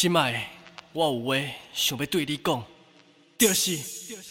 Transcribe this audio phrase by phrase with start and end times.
[0.00, 0.38] 心爱的，
[0.94, 1.36] 我有话
[1.74, 2.64] 想要对你讲，
[3.36, 3.76] 就是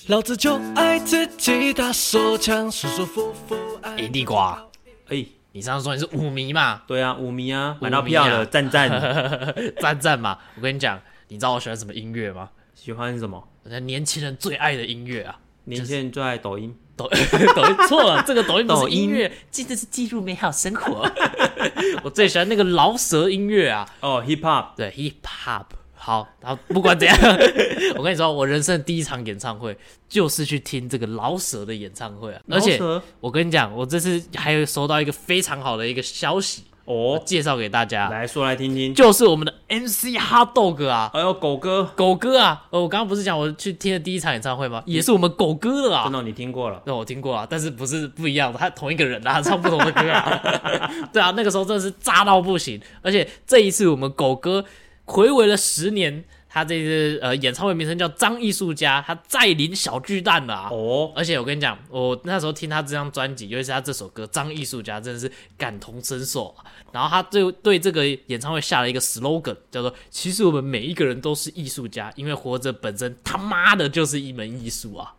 [0.08, 3.98] 老子就爱自己打手枪，舒舒服服爱。
[3.98, 4.68] 哎，地瓜，
[5.10, 6.82] 哎，你上次说你是五迷嘛？
[6.88, 8.90] 对啊，五迷啊，舞迷啊买到票了， 赞赞。
[9.80, 10.40] 赞赞嘛！
[10.56, 12.50] 我跟你讲，你知道我喜欢什么音乐吗？
[12.74, 13.48] 喜欢什么？
[13.82, 15.40] 年轻人最爱的音乐啊！
[15.66, 16.76] 年轻人最爱抖音。
[17.00, 17.10] 抖
[17.56, 21.10] 抖音错了，这个抖音不是音乐，记得是记录美好生活。
[22.04, 24.66] 我最喜欢那个饶舌音乐啊，哦，hip hop。
[24.76, 25.64] 对 hip hop。
[26.02, 27.16] 好，然后不管怎样，
[27.96, 32.42] 我跟你说，我人生第一场演唱会就是去听这个饶舌的演唱会啊！
[32.50, 32.80] 而且
[33.20, 38.96] 我跟你讲，我这次还有收到一个非常好的一个消息，我哦，介绍给大家，来说来听听。
[38.96, 42.66] 就是我们的 MC Hot Dog 啊，哎呦，狗哥，狗哥啊！
[42.72, 44.82] 哦，我刚刚不是讲我去听的第一场演唱会吗？
[44.88, 46.12] 也是我们狗哥的啊真。
[46.14, 46.82] 的你听过了？
[46.88, 50.42] 那，我听过啊，但是不是不一样的，他同一个人啊，他唱不同的歌啊。
[51.14, 54.66] 对啊，那个时候真的是炸到不行，而且这一次我们狗哥
[55.06, 60.70] 回违了十年，他这次呃演唱会名称叫张艺术家，他再临小巨蛋了啊。
[60.72, 66.66] 哦，而且我跟你讲，我那时候听他这张专辑，尤其是他这首歌《张艺术家》，真的是感同身受啊。
[66.94, 75.14] 然后他对对这个演唱会下了一个 slogan，叫做“其实我们每一个人都是艺术家，因为活着本身他妈的就是一门艺术啊。”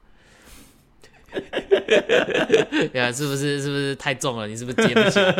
[2.92, 4.48] 呀，是不是是不是太重了？
[4.48, 5.32] 你是不是接不起来？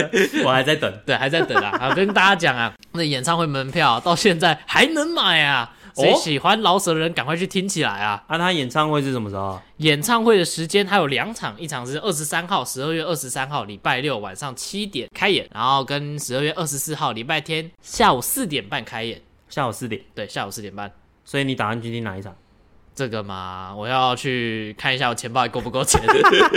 [0.42, 0.90] 我还在等。
[1.04, 1.76] 对，还在等啊。
[1.78, 5.76] 好，跟大家讲啊，那演唱会门票到现在还能买啊。
[5.94, 8.24] 谁哦喜欢老舍的人，赶快去听起来啊！
[8.26, 9.60] 啊，他演唱会是什么时候？
[9.78, 19.20] 演唱会的时间还有两场，一场是二十三号，十二月二十三号礼拜六晚上七点开演，然后跟十二月二十四号礼拜天下午四点半开演。
[19.48, 20.02] 下午四点。
[20.14, 20.90] 对，下午四点半。
[21.24, 22.34] 所以你打算去听哪一场？
[22.94, 26.00] 这个嘛，我要去看一下我钱包还够不够钱，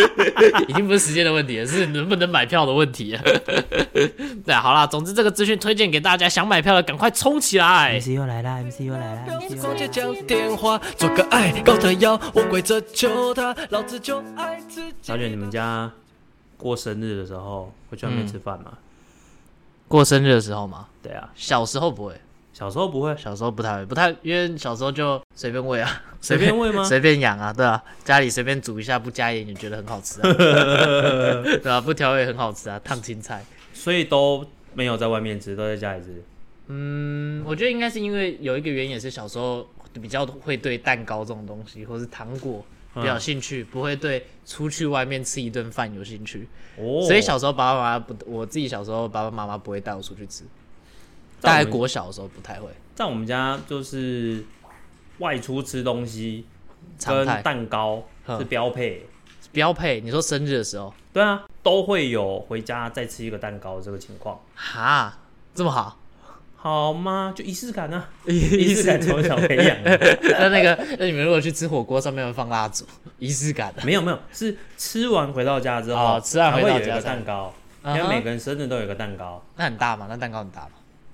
[0.68, 3.22] 已经不是时间的问题了，是能不能买票的问题了。
[4.46, 10.14] 对啊，好啦，总之这个资讯推荐给大家，想买票的赶快冲起来！MC 又来啦，MC 又来啦，MC 又直接来啦。
[10.16, 14.94] 讲电话，做个爱高的腰，我跪着求他，老子就爱自己。
[15.02, 15.92] 小姐，你们家
[16.56, 18.74] 过生日的时候会去外面吃饭吗？
[19.88, 22.14] 过生日的时候吗，对啊，小时候不会，
[22.58, 26.84] 小时候不会，小时候不太会，不太，因为小时候就随便喂啊， 随便喂吗？
[26.84, 30.24] 随便养啊，对啊，家里随便煮一下，不加盐也觉得很好吃啊，
[31.62, 33.46] 对啊，不调味很好吃啊，烫青菜。
[33.74, 36.24] 所以都没有在外面吃，都在家里吃。
[36.66, 39.64] 嗯，我觉得应该是因为有一个原因，也是小时候
[40.02, 46.48] 比较会对蛋糕这种东西，或是糖果比较有兴趣，不会对出去外面吃一顿饭有兴趣。
[46.76, 50.44] 哦，所以小时候爸爸妈妈不，我自己小时候爸爸妈妈不会带我出去吃，
[51.48, 52.70] 大概在国小的时候不太会。
[52.94, 54.44] 在我们家就是
[55.20, 56.46] 外出吃东西
[57.06, 58.04] 跟蛋糕
[58.38, 59.08] 是标配。
[59.54, 65.18] 标配，你说生日的时候，对啊，都会有回家再吃一个蛋糕这个情况，哈，
[65.56, 65.98] 这么好，
[66.58, 67.34] 好吗？
[67.36, 69.78] 就仪式感啊，仪 仪式感从小培养。
[70.38, 72.86] 那那个，那你们如果去吃火锅，上面会放蜡烛，
[73.18, 73.84] 仪式感的。
[73.84, 77.52] 没有没有，是吃完回到家之后，哦吃完回到家蛋糕，
[77.86, 79.44] 因为每个人生日都有一个蛋糕。
[79.56, 80.08] 那很大嘛？
[80.10, 80.72] 那蛋糕很大嘛？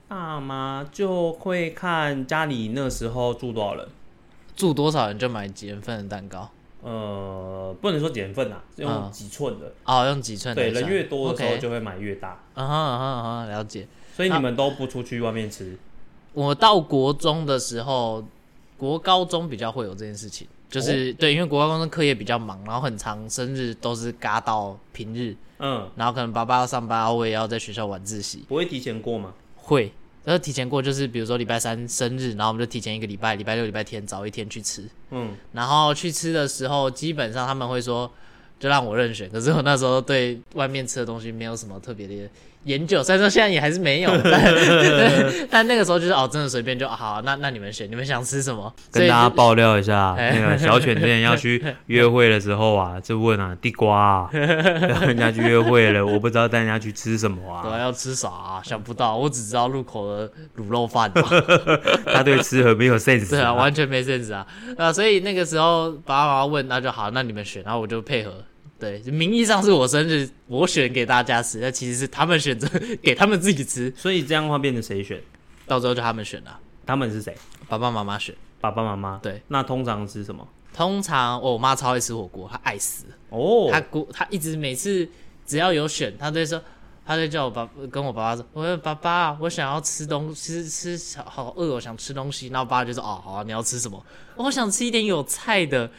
[0.08, 3.88] 大妈就会看家里那时候住多少人，
[4.56, 6.50] 住多少人就买几人份的蛋糕。
[6.84, 9.74] 呃，不能说减份啊，用嗯几寸的。
[9.86, 13.88] 哦，用几寸的对，人越多的时候就会买越大，嗯哼嗯哼了解。
[14.16, 15.78] 所以你们都不出去外面吃。
[16.34, 18.24] 我到国中的时候，
[18.78, 29.34] 国高中比较会有这件事情，就是、哦对，因为国高中课业比较忙，然后很长，生日都是嘎到平日，嗯，然后可能爸爸要上班，我也要在学校晚自习，不会提前过吗？
[29.64, 29.92] 会。
[30.26, 34.88] 然后提前过，就是比如说礼拜三生日，然后我们就提前一个礼拜，礼拜六、礼拜天早一天去吃。
[35.12, 38.10] 嗯，然后去吃的时候，基本上他们会说，
[38.58, 39.30] 就让我任选。
[39.30, 42.30] 可是我那时候对外面吃的东西没有什么特别的
[42.66, 44.54] 研究，虽然说现在也还是没有， 但
[45.50, 48.74] 但那个时候就是哦，真的随便就、啊好，那那你们选，你们想吃什么？
[48.92, 57.80] 跟大家爆料一下，哎那个小犬之前要去约会的时候啊， 就问啊，地瓜啊，要 人家去约会了，我不知道带人家去吃什么对啊，对。
[57.82, 58.62] 要吃啥、啊？
[58.64, 61.12] 想不到，我只知道入口的卤肉饭。
[62.06, 64.46] 他对吃很没有 sense 对啊，完全没 sense 啊。
[64.78, 68.32] 啊，所以那个时候爸爸妈妈问，那就好，那你们选，然后我就配合。
[68.84, 72.68] 对，名义上是我生日，我选给大家吃，但其实是他们选择
[73.02, 75.22] 给他们自己吃，所以这样的话变成谁选？
[75.66, 77.34] 到时候就他们选了，他们是谁？
[77.70, 78.36] 爸爸妈妈选。
[78.60, 79.18] 爸爸妈妈。
[79.24, 80.48] 对，那通常吃什么？
[80.74, 85.08] 通常、哦我妈超爱吃火锅，她爱死，哦，她姑她一直每次
[85.46, 86.62] 只要有选，她都会说，
[87.06, 92.48] 她就叫我爸跟我爸爸说，我说爸爸，我想要吃东吃吃好好饿，我想吃东西。
[92.48, 94.02] 然后我爸就说，哦好啊，你要吃什么？
[94.36, 95.90] 我想吃一点有菜的，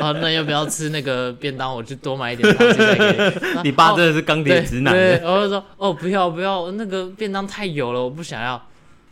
[0.00, 1.74] 啊 那要不要吃那个便当？
[1.74, 3.62] 我去多买一点你。
[3.64, 4.94] 你爸哦真的是钢铁直男。
[4.94, 8.60] 对我就说哦，不要不要，那个便当太油了，我不想要。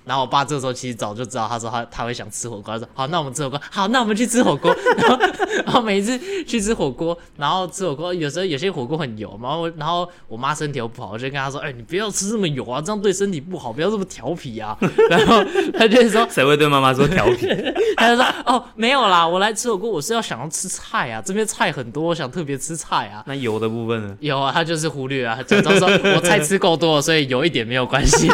[0.05, 4.75] 然后我爸这时候其实早就知道，他说他他会想吃火锅，他说好，那我们吃火锅，好，那我们去吃火锅。
[4.97, 5.19] 然后
[5.64, 14.76] 然后每一次去吃火锅，然后吃火锅，有时候有些火锅很油嘛，然后我然后我妈身体又不好，我就跟她说，哎、你不要吃这么油啊，这样对身体不好，不要这么调皮啊。
[15.11, 15.44] 然后
[15.76, 17.47] 她就说，谁会对妈妈说调皮？
[17.97, 23.23] 他就说：“哦，没有啦，我来吃火锅，我是要想要吃菜啊，这边菜很多，我想特别吃菜啊。
[23.26, 24.17] 那油的部分呢？
[24.20, 28.29] 有啊，他就是忽略啊，假装说我菜吃够多了，所以油一点没有关系，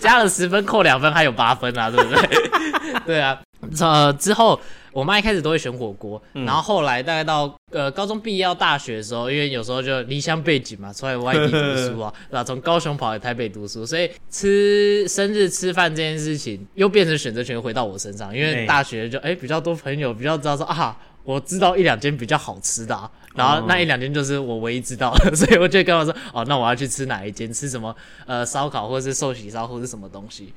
[0.00, 2.28] 加了十分扣两分，还有八分啊，对不对？
[3.06, 3.38] 对啊，
[3.80, 4.58] 呃，之后
[4.92, 12.46] 我妈一开始都会选火锅，然后后来大概到呃高中毕业到大学的时候，因为有时候就离乡背景嘛，出来外地读书啊， 然后？
[12.46, 20.96] 从高雄跑来台北读书，所以吃生日吃饭这件事情又变成选择权回到我身上，因为哎大学就哎、比较多朋友，比较知道说啊。
[21.24, 27.94] 我知道一两间比较好吃的、啊，然后那一两间就是我唯一知道的， 所以我就跟我说，哦，那我要去吃哪一间，吃什么
[28.26, 30.52] 呃烧烤或者是寿喜烧或者是什么东西，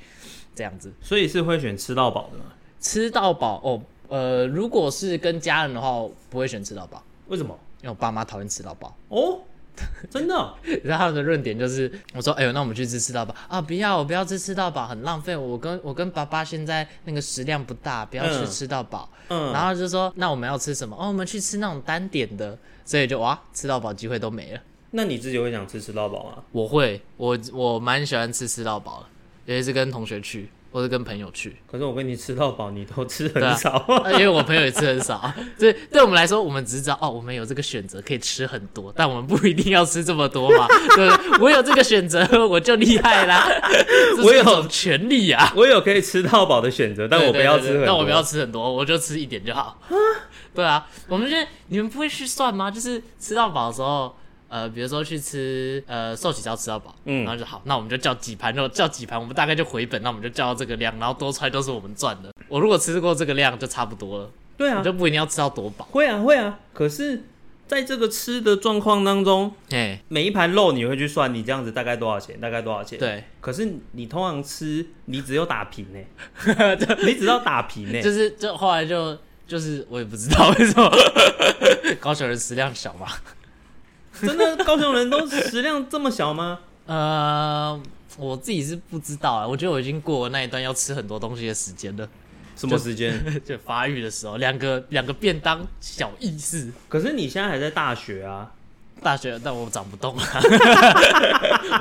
[0.54, 2.44] 这样子所以是会选吃到饱的吗？
[2.80, 3.82] 吃到饱哦。
[4.08, 7.58] 呃，如果是跟家人的话，我不会选吃到饱，为什么？
[7.82, 8.96] 因为我爸妈讨厌吃到饱。
[9.08, 9.40] 哦，
[10.10, 13.60] 真的哦、 然后他们的论点就是，我说，哎呦，那我们去吃吃到饱啊！
[13.60, 15.36] 不要，我不要吃吃到饱，很浪费。
[15.36, 19.08] 我跟我跟爸爸现在那个食量不大，不要吃嗯吃到饱。
[19.28, 20.96] 嗯，然后就说，那我们要吃什么？
[20.96, 24.60] 哦，我们去吃那种单点的，所以就哇，吃到饱机会都没了。
[24.92, 26.42] 那你自己会想吃吃到饱吗？
[26.52, 31.56] 我会，我我蛮喜欢吃吃到饱的，尤其是跟同学去，或是跟朋友去。
[31.70, 33.84] 可是我跟你吃到饱，你都吃很少。
[34.04, 40.66] 呃因为我朋友也吃很少， 对，对我们来说，我们只是知道哦，我们有这个选择可以吃很多，但我们不一定要吃这么多嘛。
[40.96, 41.08] 对
[41.40, 43.48] 我有这个选择， 我就厉害啦。
[44.22, 49.80] 我有权利啊，我有可以吃到饱的选择，但我不要吃但我不要吃很多，我就吃一点就好。
[50.54, 52.70] 对啊，我们觉得你们不会去算吗？
[52.70, 54.16] 就是吃到饱的时候。
[54.48, 62.30] 呃，比如说去吃呃寿喜烧吃到饱，嗯然后就好，那我们就叫几盘肉，叫几盘，我们大概就回本，那我们就叫到这个量，然后多出来都是我们赚的。
[62.48, 65.86] 我如果吃过这个量就差不多了，对啊你，就不一定要吃到多饱。
[65.90, 66.58] 会啊会啊。
[66.72, 67.24] 可是
[67.66, 72.40] 在这个吃的状况当中，哎，每一盘肉你会去算，你这样子大概多少钱？
[72.40, 72.96] 大概多少钱？。
[72.98, 75.98] 对，可是你通常吃，你只有打平呢、
[77.04, 79.18] 你只要打平呢、就是就后来就
[79.48, 80.88] 就是我也不知道为什么
[81.98, 83.08] 高雄人食量小嘛。
[84.26, 86.58] 真的高雄人都食量这么小吗？
[86.86, 87.80] 呃，
[88.16, 92.08] 我自己是不知道啊，我觉得我已经过了那一段要吃很多东西的时间了。
[92.56, 93.42] 什么时间？
[93.44, 96.72] 就 发育的时候，两个两个便当小意思。
[96.88, 98.50] 可是你现在还在大学啊，
[99.02, 100.22] 大学，但我长不动了，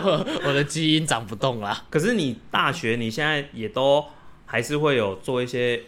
[0.03, 1.85] 我我的基因长不动啊。
[1.89, 4.03] 可是你大学你现在也都
[4.45, 5.81] 还是会有做一些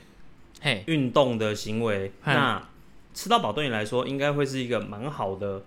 [0.61, 2.63] 嘿，运动的行为，嗯那
[3.13, 5.61] 吃到饱对你来说应该会是一个蛮好的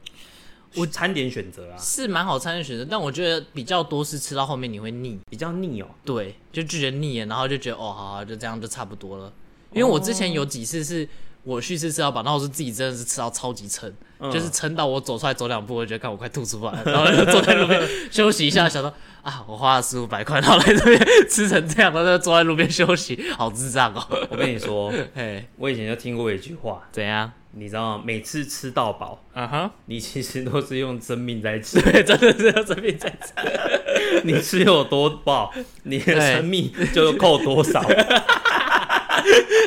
[0.76, 5.86] 我餐点选择啊，是蛮好餐点选择，但我觉得比较多是吃到后面你会腻，比较腻哦。
[6.04, 9.32] 对，就拒绝腻了，然后就觉得哦，好好，就这样就差不多了。
[9.72, 11.08] 因为我之前有几次是
[11.42, 17.80] 我去吃吃到饱，然后我是自己真的是吃到超级撑，嗯就是撑到我走出来走两步，我就觉得看我快吐出来了， 然后就坐在路边
[18.10, 18.92] 休息一下，想说
[19.22, 24.06] 啊，我花了四五百块，然后来这边吃成这样，然后就坐在路边休息，好智障哦。
[24.30, 27.30] 我跟你说， 嘿，我以前就听过一句话，怎样？
[27.52, 28.04] 你知道吗？
[28.06, 31.80] 每次吃到饱，啊哈，你其实都是用生命在吃。
[31.82, 33.32] 对，真的是用生命在吃。
[34.24, 35.52] 你吃有多饱，
[35.84, 37.82] 你的生命就扣多少。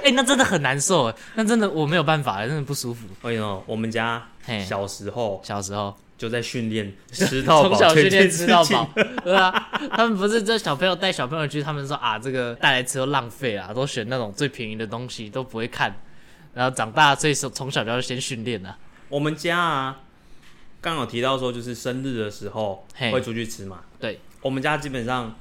[0.03, 3.07] 哎、那真的很难受哎，那真的我没有办法，真的不舒服。
[3.21, 8.89] 哎呦，我们家嘿小时候小时候就在训练吃到饱从小这训练吃到饱，
[9.23, 15.95] 对啊，他们不是这小朋友带小朋友去，他们说啊，这个带来吃都浪费啊，都选那种最便宜的东西，都不会看，
[16.53, 18.77] 然后长大所以说从小就要先训练啊。
[19.09, 20.01] 我们家啊，
[20.81, 23.11] 刚好提到说，就是生日的时候嘿。
[23.11, 23.81] 会出去吃嘛。
[23.99, 25.35] 对，我们家基本上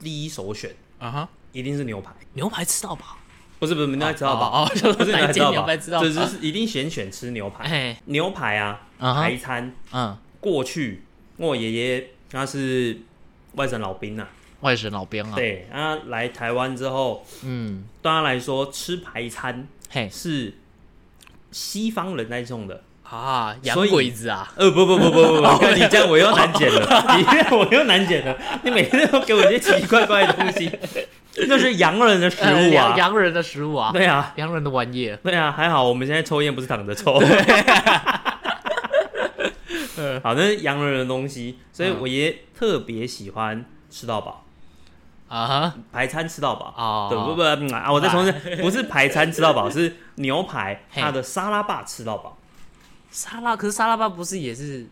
[0.00, 3.16] 第一首选啊哈，一定是牛排，牛排吃到饱，
[3.58, 6.04] 不是不是牛排吃到饱，哦，哦哦 不是牛哪一间排吃到饱，牛排吃到饱？
[6.04, 7.64] 就是是一定先选吃牛排。
[7.64, 9.74] 哎，牛排啊，排餐。
[9.92, 11.02] 嗯，过去，
[11.38, 12.98] 我爷爷他是
[13.54, 14.28] 外省老兵啊，
[14.60, 20.08] 外省老兵啊，，对，他来台湾之后，嗯，对他来说吃排餐嘿。
[20.12, 20.52] 是
[21.50, 22.82] 西方人在种的。
[23.04, 26.80] 啊，洋鬼子啊，呃，不不不不不不， 看你这样我又难剪了，
[27.16, 30.68] 你这样我又难剪了，你每天都给我一些奇奇怪怪的东西，
[31.46, 32.94] 那是洋人的食呃物啊。
[32.96, 33.16] 洋。
[33.16, 37.20] 人的食物啊，对啊，洋人的玩意儿，对啊，还好我们现在抽烟不是躺着抽。
[39.96, 44.43] 嗯好，那是洋人的东西，所以我爷特别喜欢吃到饱，
[45.28, 46.74] 啊哈，排餐吃到饱。
[46.76, 52.36] 哦，对，不不嗯啊，我再重申， 不是排餐吃到饱，是牛排嘿它的沙拉霸吃到饱。
[53.10, 54.86] 沙拉，可是沙拉霸不是也是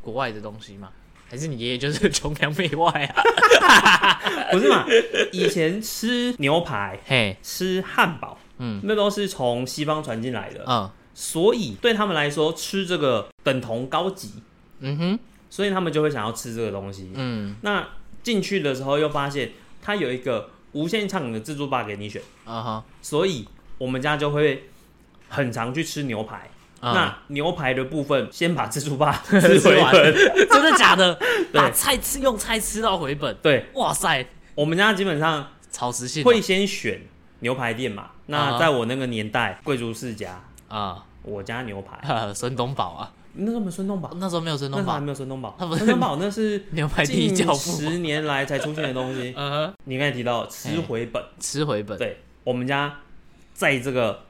[0.00, 0.88] 国外的东西吗？
[1.28, 4.20] 还是你爷爷就是 崇洋媚外啊？
[4.52, 4.84] 不是嘛？
[5.32, 14.34] 以前吃牛排、嘿，吃汉堡，嗯那都是从西方传进来的，嗯所以对他们来说，吃这个等同高级，
[14.80, 15.18] 嗯哼，
[15.50, 17.10] 所以他们就会想要吃这个东西。
[17.14, 17.88] 嗯那
[18.22, 19.50] 进去的时候又发现
[19.86, 23.46] 它有一个无限畅饮的自助吧给你选，啊哈，所以
[23.78, 24.68] 我们家就会
[25.28, 26.50] 很常去吃牛排。
[26.80, 26.92] 啊。
[26.92, 30.12] 那牛排的部分，先把自助吧吃 吃回完本。
[30.50, 31.14] 真的假的？
[31.52, 31.60] 对。
[31.60, 34.26] 把菜吃用菜吃到回本，对，哇塞，
[34.56, 37.00] 我们家基本上超时性哦会先选
[37.38, 38.02] 牛排店嘛。
[38.02, 44.84] 啊那在我那个年代，贵族世家，啊，我家牛排，哈 孙东宝啊，那时候没有孙东宝，那时候没有孙东宝。
[44.84, 49.34] 那时候还，没有孙东宝，他不是孙东宝那是 牛排第一近教父吗，十年来才出现的东西。
[49.36, 53.00] 嗯， 你刚才提到吃回本，吃回本，对我们家
[53.52, 54.20] 在这个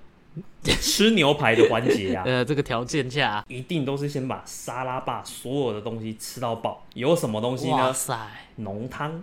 [0.65, 6.85] 吃牛排的环节啊， 呃，这个条件下，一定都是先把沙拉吧所有的东西吃到饱。
[6.95, 7.77] 有什么东西呢？
[7.77, 8.19] 哇塞，
[8.57, 9.23] 浓汤、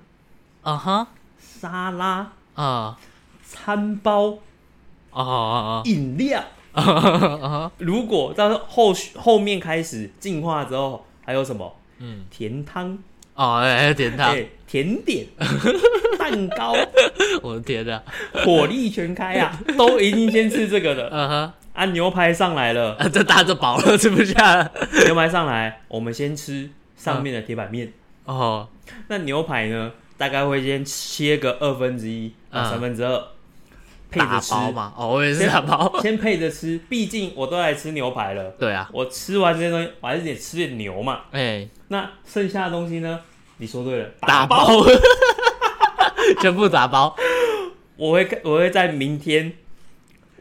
[0.62, 1.08] 啊哈，
[1.40, 2.98] 沙拉、啊，
[3.44, 4.38] 餐包、
[5.12, 6.44] 哦哦饮料。
[6.74, 11.76] 哦哦，如果到后续后面开始进化之后，还有什么？
[12.00, 12.98] 嗯，甜汤、
[13.36, 15.26] 哦，哎，点它，哎甜点、
[16.18, 16.76] 蛋糕，
[17.44, 18.02] 我的天呐，
[18.44, 21.10] 火力全开啊， 都一定先吃这个的。
[21.12, 24.72] 嗯哼，啊，牛排上来了，啊，这大着饱了， 吃不下了，
[25.06, 27.94] 牛排上来，我们先吃上面的铁板面。
[28.26, 28.68] 哦，
[29.10, 32.70] 那牛排呢，大概会先切个二分之一啊嗯。
[32.72, 33.24] 三分之二，
[34.14, 34.52] 配着吃。
[34.52, 38.52] 包嘛，哦，我也是打包， 先配着吃，毕竟我都来吃牛排了。
[38.60, 41.22] 对啊，我吃完这些东西，我还是得吃点牛嘛。
[41.32, 43.20] 哎，那剩下的东西呢？
[43.58, 44.68] 你说对了，打包，
[46.42, 47.16] 全部打包，
[47.96, 49.52] 我会我会在明天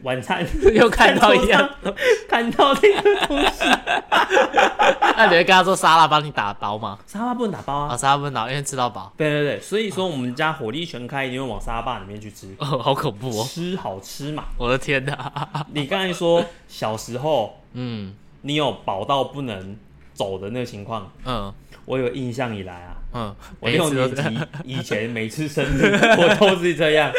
[0.03, 0.45] 晚餐。
[0.73, 1.69] 又看到一样，
[2.29, 3.65] 看到那个东西。
[5.15, 6.97] 那你会跟他说沙拉帮你打包吗？
[7.05, 7.97] 沙拉不能打包啊，啊。
[7.97, 14.45] 沙拉不能打，因为吃到饱，对对对，所以说我们家火力全开，一定会往沙拉吧里面去吃，哦，好恐怖哦，吃好吃嘛。
[14.57, 18.15] 我的天哪，你刚才说小时候嗯。
[18.45, 19.77] 你有饱到不能
[20.13, 21.53] 走的那个情况，嗯。
[21.85, 25.83] 我有印象以来啊，嗯，我六年级以前每次生日
[26.17, 27.09] 我都是这样。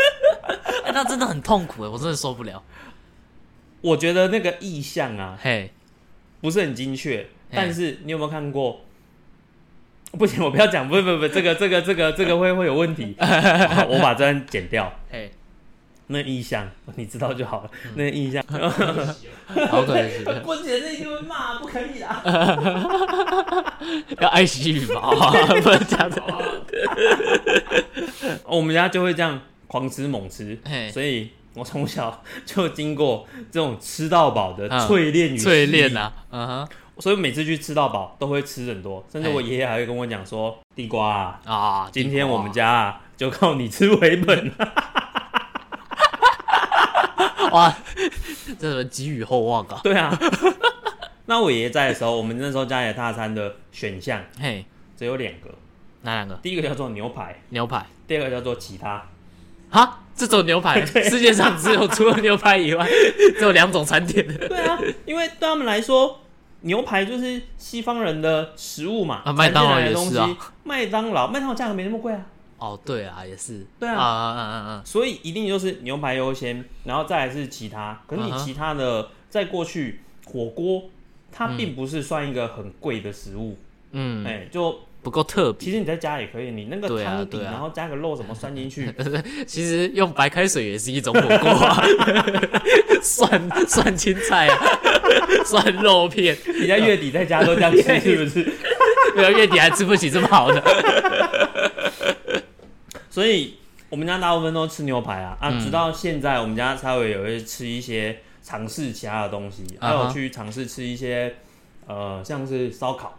[0.85, 2.62] 哎那真的很痛苦哎，我真的受不了。
[3.85, 5.71] 我觉得那个意象啊嘿，
[6.41, 8.81] 不是很精确，但是你有没有看过？
[10.12, 14.91] 不行，我不要讲，不不不，这个这个这个这个会会有问题， 好我把这段剪掉。
[15.11, 15.31] 嘿，
[16.07, 18.43] 那意象你知道就好了，那个意象。
[19.69, 22.23] 好可惜，不剪那一定会骂，不可以啦。
[24.19, 26.23] 要爱惜羽毛啊，不能这样子。
[28.45, 36.68] 我们家就会这样狂吃猛吃嘿，所以我从小就经过这种吃到饱的嗯淬炼与淬炼啊，嗯哼，
[36.99, 44.52] 所以每次去吃到饱都会吃很多，甚至哎我爷爷还会跟我讲说：“地瓜啊，啊，今天我们家啊就靠你吃回本。
[47.52, 47.73] 哇，
[48.58, 49.78] 这什么寄予厚望啊”？
[49.84, 50.12] 对啊，
[51.26, 54.64] 那我爷爷在的时候，我们那时候家里的大餐的选项嘿，
[54.96, 55.50] 只有两个，
[56.02, 56.34] 哪两个？
[56.42, 57.87] 第一个叫做牛排，牛排？
[58.08, 59.06] 第二个叫做其他。
[59.75, 62.88] 哈，这种牛排， 世界上只有除了牛排以外，
[63.37, 64.25] 只有两种餐点。
[64.26, 66.21] 对啊，因为对他们来说，
[66.61, 70.31] 牛排就是西方人的食物嘛，啊麦当劳的是啊。
[70.62, 72.25] 麦当劳，麦当劳价格没那么贵啊，
[72.59, 73.66] 哦，对啊，也是。
[73.81, 73.97] 对啊。
[73.97, 74.83] 啊啊啊啊！
[74.85, 78.00] 所以一定就是牛排优先，然后再来是其他。
[78.07, 80.85] 可是你其他的，在过去火锅，
[81.33, 81.57] 它嗯。
[81.57, 83.59] 并不是算一个很贵的食物，
[83.90, 85.66] 嗯，哎、就不够特别。
[85.66, 88.92] 其实你在家也可以，你那个汤底，然后加个肉什么涮进去，
[89.46, 91.84] 其实用白开水也是一种火锅啊，
[93.02, 94.56] 涮涮青菜啊，
[95.44, 98.52] 涮肉片，你在月底在家都这样吃，是不是？
[99.14, 100.61] 没有月底还吃不起这么好的。
[103.11, 103.54] 所以
[103.90, 105.37] 我们家大部分都吃牛排啊。
[105.40, 105.61] 啊，嗯。
[105.61, 111.37] 直到现在我们家才会有会吃一些尝试其他的东西，还有去尝试吃一些
[111.87, 113.16] 呃像是烧烤，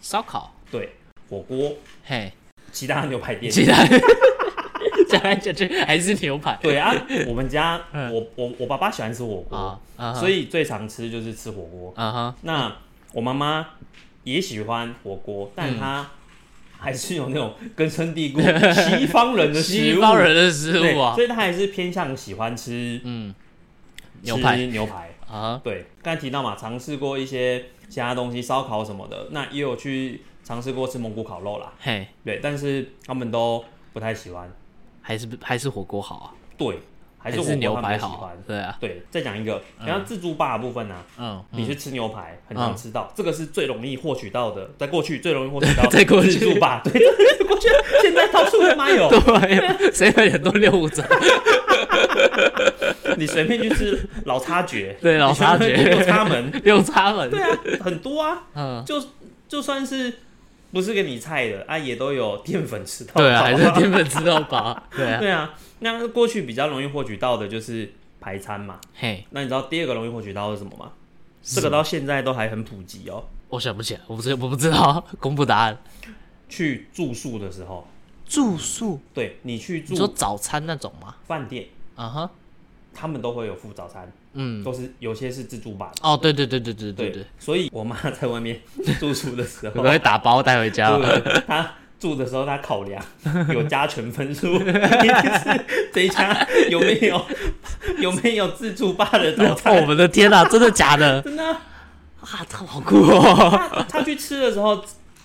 [0.00, 0.90] 烧烤，对，
[1.28, 1.72] 火锅，
[2.04, 2.32] 嘿，
[2.70, 3.50] 其他的牛排店。
[3.50, 3.84] 其他
[5.08, 6.58] 讲来讲去还是牛排。
[6.62, 6.94] 对啊，
[7.26, 8.12] 我们家嗯。
[8.12, 9.80] 我我我爸爸喜欢吃火锅，
[10.14, 11.92] 所以最常吃就是吃火锅。
[11.96, 12.74] 啊哈，那
[13.12, 13.66] 我妈妈
[14.24, 16.10] 也喜欢火锅，但嗯她
[16.78, 21.14] 还是有那种根深蒂固西方人的食物，西方人的食对物啊。
[21.14, 23.34] 所，以她还是偏向喜欢吃嗯，
[24.22, 24.56] 牛排。
[24.56, 25.10] 吃牛排。
[25.30, 31.72] 啊，对，刚才提到嘛，尝试过一些其他东西，烧烤什么的，那也有去尝试过吃蒙古烤肉啦。
[31.80, 34.50] 嘿，对，但是他们都不太喜欢。
[35.00, 36.34] 还是还是火锅好啊。
[36.56, 36.78] 对，
[37.18, 38.30] 还是牛排好。
[38.46, 46.32] 对啊，对，再讲一个，然后自助吧的部分呢、嗯，你去吃牛排很常嗯吃到，这个是最容易获取到的，在过去最容易获取到在 过去。
[46.32, 46.92] 自助吧，对，
[47.46, 47.68] 过去
[48.02, 51.02] 现在到处他妈有， 对，谁会很多六五折？
[53.18, 57.48] 你随便去吃老插绝，对老叉爵你随便去六叉门，六插门，对啊，
[57.80, 59.02] 很多啊，嗯，就
[59.48, 60.12] 就算是
[60.72, 68.80] 不是给你菜的啊，也都有淀粉吃到饱，对啊，还是淀粉吃到饱， 对啊，对啊，那过去比较容易获取到的就是排餐嘛。
[68.94, 70.92] 嘿，那你知道第二个容易获取到的是什么吗？
[71.42, 73.24] 这个到现在都还很普及哦。
[73.48, 75.76] 我想不起来，我不知我不知道，公布答案。
[76.48, 77.86] 去住宿的时候，
[78.26, 81.16] 住宿，对你去你说住早餐那种吗？
[81.26, 82.30] 饭店，啊哈，
[82.94, 85.90] 他们都会有付早餐，嗯，都是有些是自助吧。
[86.02, 88.60] 哦，对对对对对对对，所以我妈在外面
[88.98, 90.98] 住宿的时候，我 会打包带回家。
[91.46, 91.70] 她
[92.00, 93.02] 住的时候，她考量
[93.52, 94.58] 有加权分数，
[95.92, 97.24] 这一家有没有
[97.98, 99.86] 有没有自助吧的早餐， 我？
[99.86, 101.20] 们的天哪，真的假的？
[101.22, 101.60] 真的啊，
[102.20, 103.50] 啊，他好酷哦！
[103.88, 104.76] 她她去吃的时候，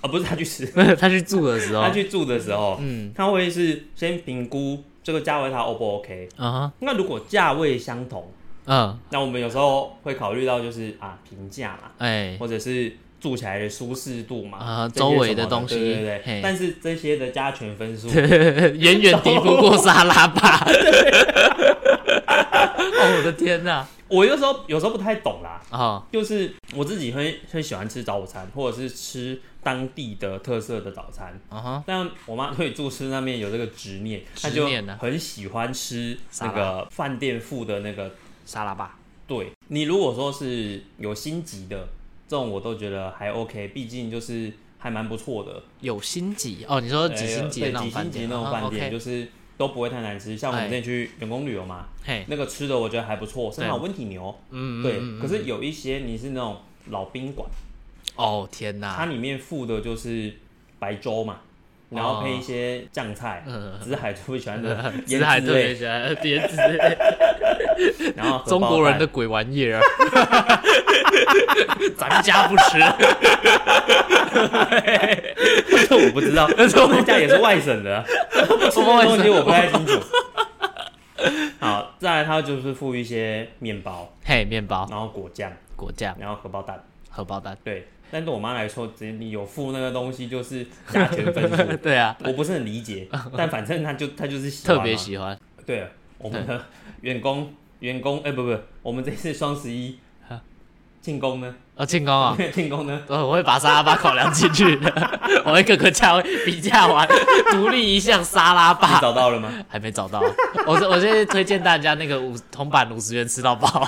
[0.01, 0.65] 啊，不是他去吃，
[0.99, 6.29] 他去住的时候他，去住的时候，嗯，他会是先评估这个价位他 O 不 OK。
[6.37, 8.31] 啊哈，那如果价位相同，
[8.67, 20.63] 嗯，那我们有时候会考虑到就是啊评价嘛，哎，或者是住起来的舒适度嘛，啊这些周围什么的东西对对对嘿但是这些的加权分数， 远远敌不过沙拉吧。
[22.99, 23.87] 哦，我的天哪！
[24.07, 25.61] 我有时候有时候不太懂啦。
[25.69, 31.39] 啊，就是我自己会会喜欢吃早餐，或者是吃当地的特色的早餐。
[31.49, 38.11] 啊哈，但我妈对住吃那边有这个执念，她就执念啊很喜欢吃那个饭店附的那个
[38.47, 38.97] 沙拉吧。
[39.27, 41.89] 对你如果说是有星级的
[42.27, 45.61] 这种，我都觉得还 OK，毕竟就是还蛮不错的。
[45.81, 48.11] 有星级哦，你说几星级的那种饭店？
[48.13, 49.27] 几星级那种啊饭店就是
[49.57, 50.37] 都不会太难吃。
[50.37, 54.33] 像我们哎之前去员工旅游嘛，嘿，那个吃的我觉得还不错，甚至对还有温体牛。
[54.51, 56.57] 嗯，对，可是有一些你是那种
[56.89, 57.49] 老宾馆，
[58.15, 60.33] 哦天它，里面附的就是
[60.79, 61.41] 白粥嘛，
[61.89, 63.43] 然后配一些酱菜。
[63.47, 66.97] 嗯，紫海特别喜欢的只腌还特别制类，喜欢腌制类，
[68.15, 69.81] 然后中国人的鬼玩意儿，
[71.97, 72.79] 咱家不吃。
[75.87, 78.03] 这我不知道，我们家也是外省的，
[78.71, 79.99] 什么东西我不太清楚。
[81.59, 86.81] 好，再来它就是附一些面包，嘿，面包、然后果酱，果酱、然后荷包蛋。
[87.09, 87.57] 荷包蛋。
[87.63, 91.77] 对，但对我妈来说，只要你有付那个东西，就是加权分数。
[91.77, 95.37] 对啊，我不是很理解，但反正她就她就是喜欢特别喜欢。
[95.65, 96.65] 对啊，我们的
[97.01, 99.97] 员工员工，哎、不不，我们这次双十一
[100.29, 100.41] 啊
[101.01, 101.55] 庆功呢？
[101.75, 102.35] 哦，庆功啊！
[102.51, 103.03] 庆功呢？
[103.07, 104.91] 呃，我会把沙拉吧考量进去的，
[105.45, 107.07] 我会各个价位比价完，
[107.51, 108.99] 独立一项沙拉你吧。
[108.99, 109.51] 找到了吗？
[109.69, 110.19] 还没找到，
[110.65, 113.87] 我我现在推荐大家那个五铜板五十元吃到饱，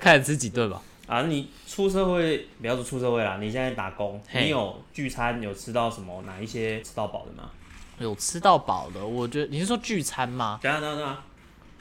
[0.00, 0.80] 看你吃几顿吧。
[1.06, 7.52] 啊，你出社会，不要说出社会啦，你现在打工，你有聚餐有吃到什么哪一些吃到饱的吗？
[8.00, 10.58] 有吃到饱的，我觉得你是说聚餐吗？
[10.60, 11.22] 等等等下，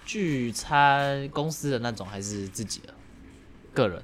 [0.06, 2.94] 聚餐公司的那种还是自己的？
[3.74, 4.00] 个人？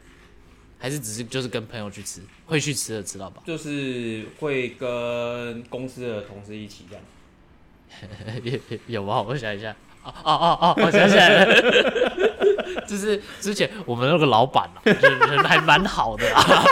[0.80, 3.44] 还是只是就是跟朋友去吃，会去吃的吃到饱？
[3.46, 8.82] 就是会跟公司的同事一起这样。
[8.88, 9.22] 有吗？
[9.22, 9.76] 我想一下。
[10.04, 11.46] 哦哦哦哦，我想起来了，
[12.88, 16.64] 就是之前我们那个老板啊， 人人还蛮好的啊，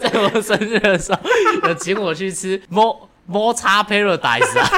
[0.00, 1.20] 在我生日的时候
[1.68, 4.68] 有请我去吃摩摩擦 paradise 啊，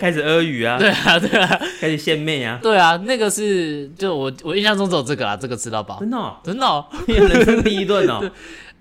[0.00, 1.60] 开始阿语啊，对啊对啊。
[1.80, 8.30] 开始献媚啊，对啊，那个是就我我印象中只有这个啦，这个吃到饱，真的、哦，真的、哦，人生第一顿哦。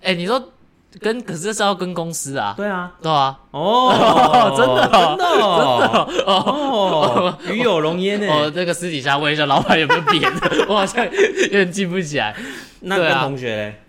[0.01, 0.52] 哎、你说
[0.99, 8.27] 跟可是这是要跟公司啊，对啊，对啊，哦， 真的真的真的哦，鱼，有龙焉呢。
[8.27, 10.31] 哦，那个私底下问一下老板有没有别的，
[10.69, 12.35] 我好像有点记不起来。
[12.81, 13.81] 那跟同学嘞？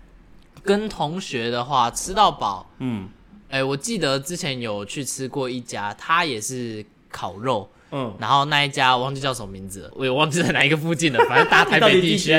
[0.63, 3.09] 跟同学的话，吃到饱，嗯。
[3.47, 12.33] 哎、我记得之前有去吃过一家，他也是烤肉，嗯，然后那一家我忘记叫什么名字了，我也忘记在哪一个附近了， 反正大台北地区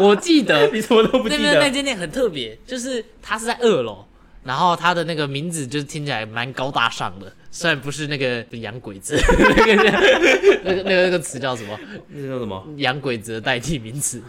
[0.00, 1.70] 我记得你什么都不记那边那。
[1.70, 4.04] 间店很特别，就是它是在二楼，
[4.42, 11.78] 然后它的那个名字就是听起来蛮高大上的，虽然不是那个洋鬼子，那 个那个那个那个词叫什么？
[12.08, 12.66] 那叫什么？
[12.78, 14.20] 洋鬼子的代替名词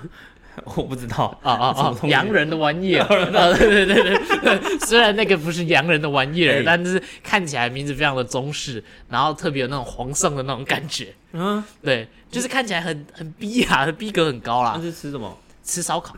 [0.76, 1.38] 我不知道。
[1.44, 4.58] 啊啊啊洋人的玩意儿， 啊对对对对。
[4.58, 14.74] 对， 虽然那个不是洋人的玩意儿，但是看起来名字非常的中式，然后特别有那种皇上的那种感觉，嗯，对，就是看起来很很逼啊，逼格很高啦。
[14.78, 14.82] 那。
[14.84, 15.38] 是吃什么？
[15.64, 16.16] 吃烧烤。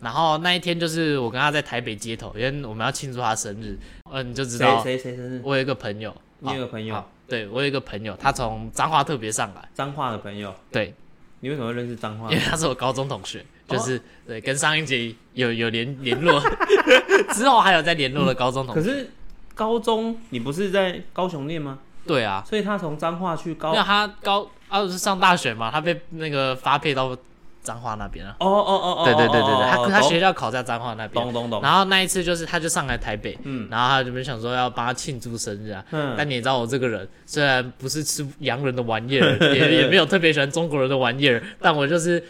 [0.00, 3.78] 然后那一天就是我跟他在台北街头，因为我们要庆祝他生日，
[4.10, 5.40] 嗯、你就知道谁谁生日？
[5.44, 6.94] 我有一个朋友，你有个朋友？
[6.94, 10.92] 好对我有一个朋友，他从彰化特别上来，彰化的朋友，对，
[11.40, 12.28] 你为什么会认识彰化？
[12.30, 12.36] 因？
[12.36, 16.40] 为他是我高中同学，就是、对跟上一节有有联联络，
[17.32, 18.80] 之后还有在联络的高中同学。
[18.80, 19.10] 可是
[19.54, 21.78] 高中你不是在高雄念吗？
[22.06, 27.16] 对啊，所以他从彰化去高因为他高啊是上大学嘛，他被那个发配到
[27.62, 28.34] 彰化那边了。
[28.40, 31.22] 哦哦哦哦，对对对对对，他他学校考在彰化那边。
[31.24, 35.84] 懂懂懂，然后那一次就是他就上来台北，嗯然后他就没想说要帮他庆祝生日啊。
[35.90, 42.24] 嗯但你也知道我这个人，虽然不是吃洋人的玩意儿，也也没有特别喜欢中国人的玩意儿，但我就是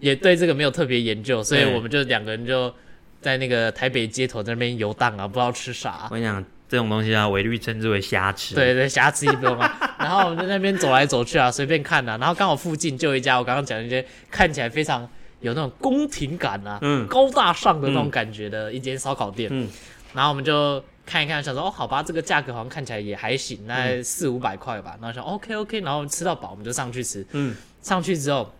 [0.00, 2.72] 也对这个没有特别研究，所以我们就两个人就
[3.20, 8.54] 在那个台北街头在那边游荡啊，不知道吃啥、我跟你讲，这种东西啊，维律称之为瞎吃。
[8.54, 9.70] 对对，瑕疵一波嘛。
[9.98, 12.16] 然后我们在那边走来走去啊，随便看啊。
[12.18, 15.08] 然后刚好附近就有一家我刚刚讲的一些看起来非常
[15.40, 19.50] 有那种宫廷感啊，嗯高大上的那种感觉的一间烧烤店。
[19.52, 19.68] 嗯
[20.12, 24.96] 然后我们就看一看，想说哦，好吧，这个价格好像看起来也还行，大概四五百块吧。
[25.00, 27.24] 然后想 OK OK，然后吃到饱，我们就上去吃。
[27.30, 28.52] 嗯，上去之后，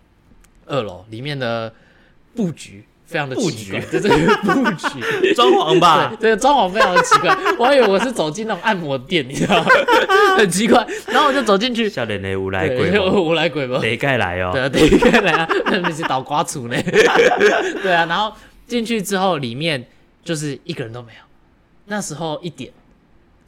[0.71, 1.73] 二楼里面的
[2.35, 4.09] 布局非常的布奇怪， 这个
[4.43, 5.35] 布局。
[5.35, 9.67] 装潢吧 对，，这个装潢非常的奇怪，我还以为我是走进那种按摩店，你知道吗？
[10.39, 10.87] 很奇怪。
[11.09, 13.81] 然后我就走进去，笑脸的无来鬼哦，我我来鬼吧？
[13.81, 14.51] 得盖来哦。
[14.53, 16.77] 对啊，对，看来啊，那是倒瓜厨呢。
[16.83, 18.33] 对啊，然后
[18.69, 19.85] 进去之后，里面
[20.23, 21.19] 就是一个人都没有。
[21.87, 22.71] 那时候一点，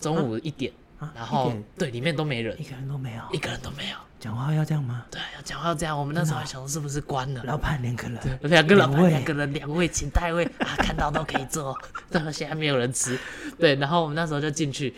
[0.00, 3.96] 中午一点，啊然后对，里面都没人，一个人都没有一，个人都没有。
[4.22, 5.04] 讲话要这样吗？
[5.10, 7.42] 对，要讲话要这样，我们那时候还想说是不是关了。
[7.42, 11.76] 老板两个人，两个老板，两个人，两位请代位啊，看到都可以坐。
[12.08, 13.18] 对，现在没有人吃。
[13.58, 14.94] 对，然后我们那时候就进去，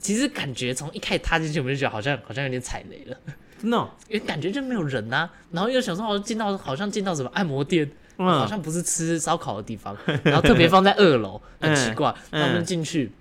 [0.00, 3.16] 其实感觉从一开始踏进去，我们就觉得好像好像有点踩雷了，
[3.60, 12.08] 真的哦，因为感觉就没有人呐、然后又想说，好像进到好像进到什么按摩店，好嗯，像不是吃烧烤的地方，然后特别放在二楼， 很奇怪。
[12.30, 13.12] 嗯那我们进去，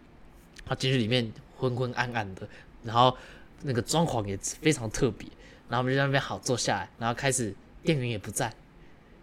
[0.70, 2.48] 啊，进去里面昏昏暗暗的，
[2.84, 3.18] 然后
[3.64, 5.28] 那个装潢也非常特别，
[5.68, 8.52] 然后我们就在那边好坐下来，然后开始店员也不在。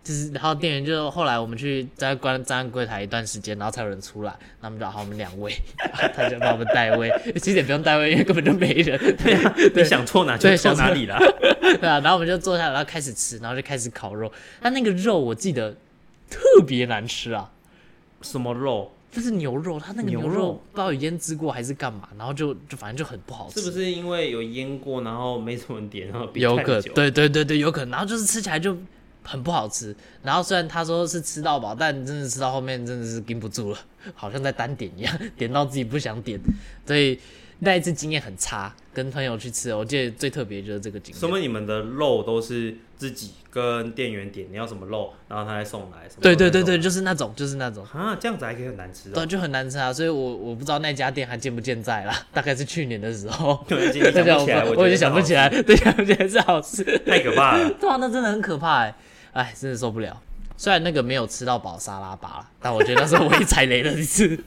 [0.05, 5.53] 就是，然后店员就后来我们去在关站在柜台一段时间，然后才有人出来，然后我们就好，我们两位，
[6.15, 7.11] 他就把我们带位，
[7.43, 8.97] 其实也不用带位，因为根本就没人。
[9.17, 11.19] 对啊，你想错哪就错错哪里啦。
[11.61, 14.31] 对啊，然后我们就坐下来，然后开始吃，然后就开始烤肉。
[14.61, 15.73] 但那个肉我记得
[16.31, 17.51] 特别难吃啊，
[18.23, 18.93] 什么肉？
[19.17, 26.83] 就是牛肉，它那个牛肉不知道有腌制过还是干嘛，然后就就反正就很不好吃，是不是因为有腌过，然后没什么人点，然后冰有可？
[26.83, 27.93] 对对对对，有可能。
[27.93, 28.77] 然后就是吃起来就
[29.23, 29.97] 很不好吃。
[30.23, 33.79] 然后虽然他说是吃到饱，但真的吃到后面真的是顶不住了，
[34.15, 36.39] 好像在单点一样， 点到自己不想点。
[36.87, 37.19] 所以
[37.61, 41.21] 那一次经验很差，跟朋友去吃，我记得最特别就是这个经验。
[41.21, 41.39] 什么？
[41.39, 46.07] 你们的肉都是自己跟店员点，你要什么肉，然后他再送来。
[46.09, 47.83] 什么对对对对，就就是那种就是那种。
[47.93, 49.27] 啊，这样子还可以很难吃对，哦。
[49.27, 53.59] 就很难吃啊，所以我我不知道那家店还健不健在啦， 大概是去年的时候。
[53.69, 56.85] 对，想不起来，我 已经想不起来，对，想不起来是好事。
[57.07, 57.71] 太可怕了。
[57.81, 58.95] 对啊，那真的很可怕哎，
[59.33, 60.21] 哎，真的受不了。
[60.57, 64.39] 虽然那个没有吃到饱沙拉吧，但我觉得那是我也踩雷了一次，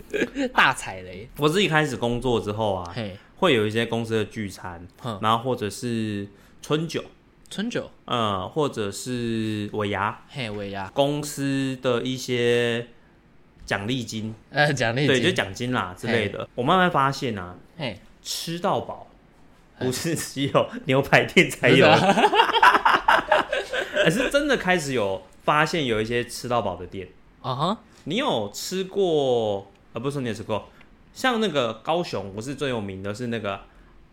[0.54, 1.30] 大踩雷。
[1.38, 6.28] 我自己开始工作之后啊，嘿，会有一些公司的聚餐哼，然后或者是
[6.62, 7.04] 春酒，
[7.50, 12.88] 春酒，呃，或者是尾牙，嘿，尾牙，公司的一些
[13.66, 16.48] 奖励金，呃，奖励对，就金，奖金啦之类的。
[16.56, 19.08] 我慢慢发现啊，嘿，吃到饱
[19.78, 21.88] 不是只有牛排店才有，
[24.04, 27.10] 而是真的开始有发现有一些吃到饱的店。
[27.42, 29.72] 啊哈，你有吃过？
[29.94, 30.70] 啊，不是说你有吃过，
[31.14, 33.62] 像那个高雄不是最有名的是那个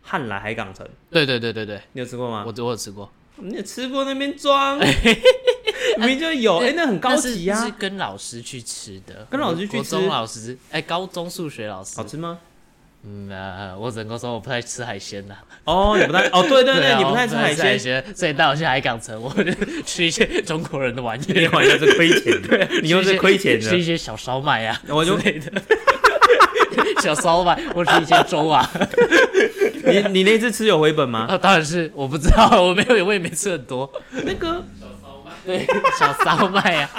[0.03, 2.45] 汉来海港城，对对对对对，你有吃过吗？
[2.47, 4.79] 我我有吃过，你也吃过那边装，
[5.99, 12.39] 明明就有，哎、那很高级呀、那是是跟老师去吃的，跟老师去国中吃老师，哎，高中数学老师好，吃吗？
[13.05, 15.35] 嗯呃，我只能够说我不太吃海鲜呐。
[15.65, 19.53] 哦，你不太，哦，对对对，啊你不太吃海鲜，鲜，所以带我去海港城，我就
[19.85, 25.53] 吃一些中国人的玩意你儿，好像是亏钱的， 你又是亏钱的吃一，些小烧麦啊，我就之类的。
[27.03, 28.69] 小烧麦，或是一些粥啊，
[29.85, 31.27] 你你那次吃有回本吗？
[31.31, 33.91] 啊，当然是我不知道，我没有，我也没吃很多。
[34.25, 34.65] 那个
[35.47, 35.65] 对，
[35.99, 36.91] 小烧麦呀，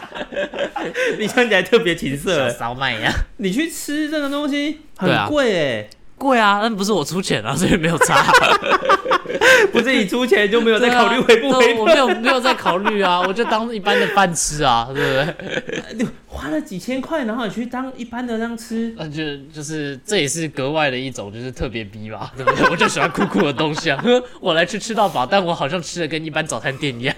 [1.20, 2.36] 你看起来特别情色。
[2.38, 8.26] 小哎，烧麦呀，你去吃这个东西很贵哎，贵啊，但不是我出钱啊，所以没有差。
[9.72, 15.98] 不是你出钱就没有在 对啊考虑回不回对我没有没有在考虑啊， 我就当一般的饭吃啊，对不对？
[15.98, 16.08] 本？
[16.28, 22.70] 花了几千块，然后你去当一般的这样吃，那就就是这也是格外的一种，就是特别逼吧，对不对？
[22.70, 24.04] 我就喜欢酷酷的东西啊，
[24.40, 27.16] 我来吃吃到饱，但我好像吃的跟一般早餐店一样。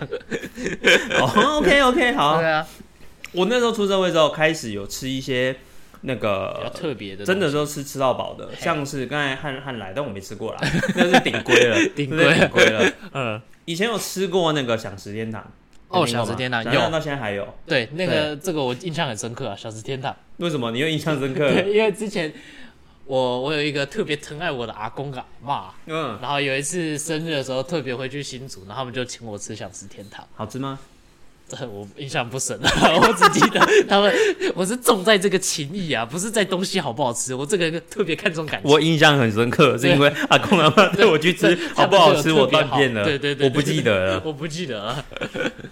[1.19, 2.65] 哦，OK OK，好对，啊，
[3.33, 5.53] 我那时候出社会之后，开始有吃一些
[6.01, 6.27] 那比较
[6.63, 10.59] 个特别的，真的都是吃到饱的，像是刚才汉汉来，但我没吃过啦，
[10.95, 12.91] 那是顶规了， 顶那是顶规了。
[13.13, 15.41] 嗯，以前有吃过那个享食天堂，
[15.89, 17.47] 哦有听过吗享食天堂有到现在还有。
[17.65, 20.15] 对，那个这个我印象很深刻啊，小食天堂。
[20.37, 21.51] 为什么你又印象深刻？
[21.51, 22.31] 对，因为之前
[23.05, 30.25] 我我有一个特别疼爱我的阿公跟阿妈，嗯，然后有一次生日的时候特别回去新竹，然后他们就请我吃享食天堂。
[30.35, 30.79] 好吃吗？
[31.49, 32.69] 这我印象不深了，
[33.01, 34.13] 我只记得他们，
[34.53, 38.71] 我是重在这个情谊啊，不是在东西好不好吃，我这个人特别看重感情。
[38.71, 44.21] 我印象很深刻，是因为阿公阿妈带我去吃， 好不好吃我断片了，对对对，我不记得了。
[44.23, 45.03] 我不记得了。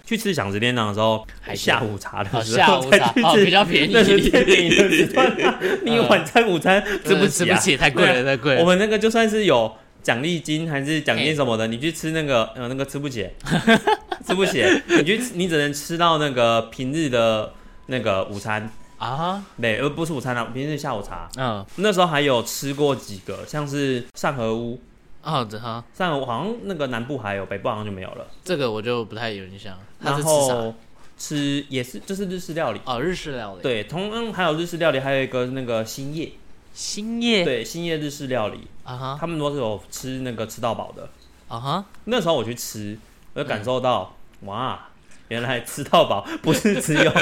[0.05, 5.59] 去吃享食天堂的时候，还下午茶的哦，时下午候再去茶哦比吃，较便宜，那是最便宜的时段啊。
[5.83, 8.61] 你晚餐、午餐吃不吃不起，太贵了，太贵了。
[8.61, 9.71] 我们那个就算是有
[10.07, 13.27] 奖励金还是奖金什么的，你去吃那个呃那个吃不起，
[14.25, 17.51] 吃不起，你去你只能吃到那个平日的
[17.87, 21.27] 那个午餐，啊，对，而不是午餐啊，平日下午茶。
[21.35, 24.79] 嗯，那时候还有吃过几个，像是上河屋，
[25.23, 28.25] 哦，这哈，上河屋好像那个南部还有，北部好像就没有了。
[28.45, 29.77] 这个我就不太有印象。
[29.99, 30.23] 然？
[30.23, 30.73] 后
[31.17, 36.31] 吃也是就是日式料理，哦，日式料理。，对，同样还有日式料理，还有一个那个兴业，
[36.73, 37.43] 兴业。
[37.43, 41.09] 对，兴业日式料理，啊哈，他们都是有吃那个吃到饱的。
[41.49, 42.97] 啊哈，那时候我去吃，
[43.33, 44.87] 我就感受到，哇，
[45.27, 47.13] 原来吃到饱 不是只有牛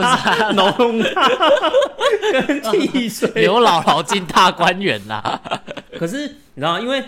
[0.00, 1.30] 杂浓汤
[2.32, 5.40] 跟汽水，刘姥姥进大观园啦。
[5.96, 7.04] 可是你知道，因为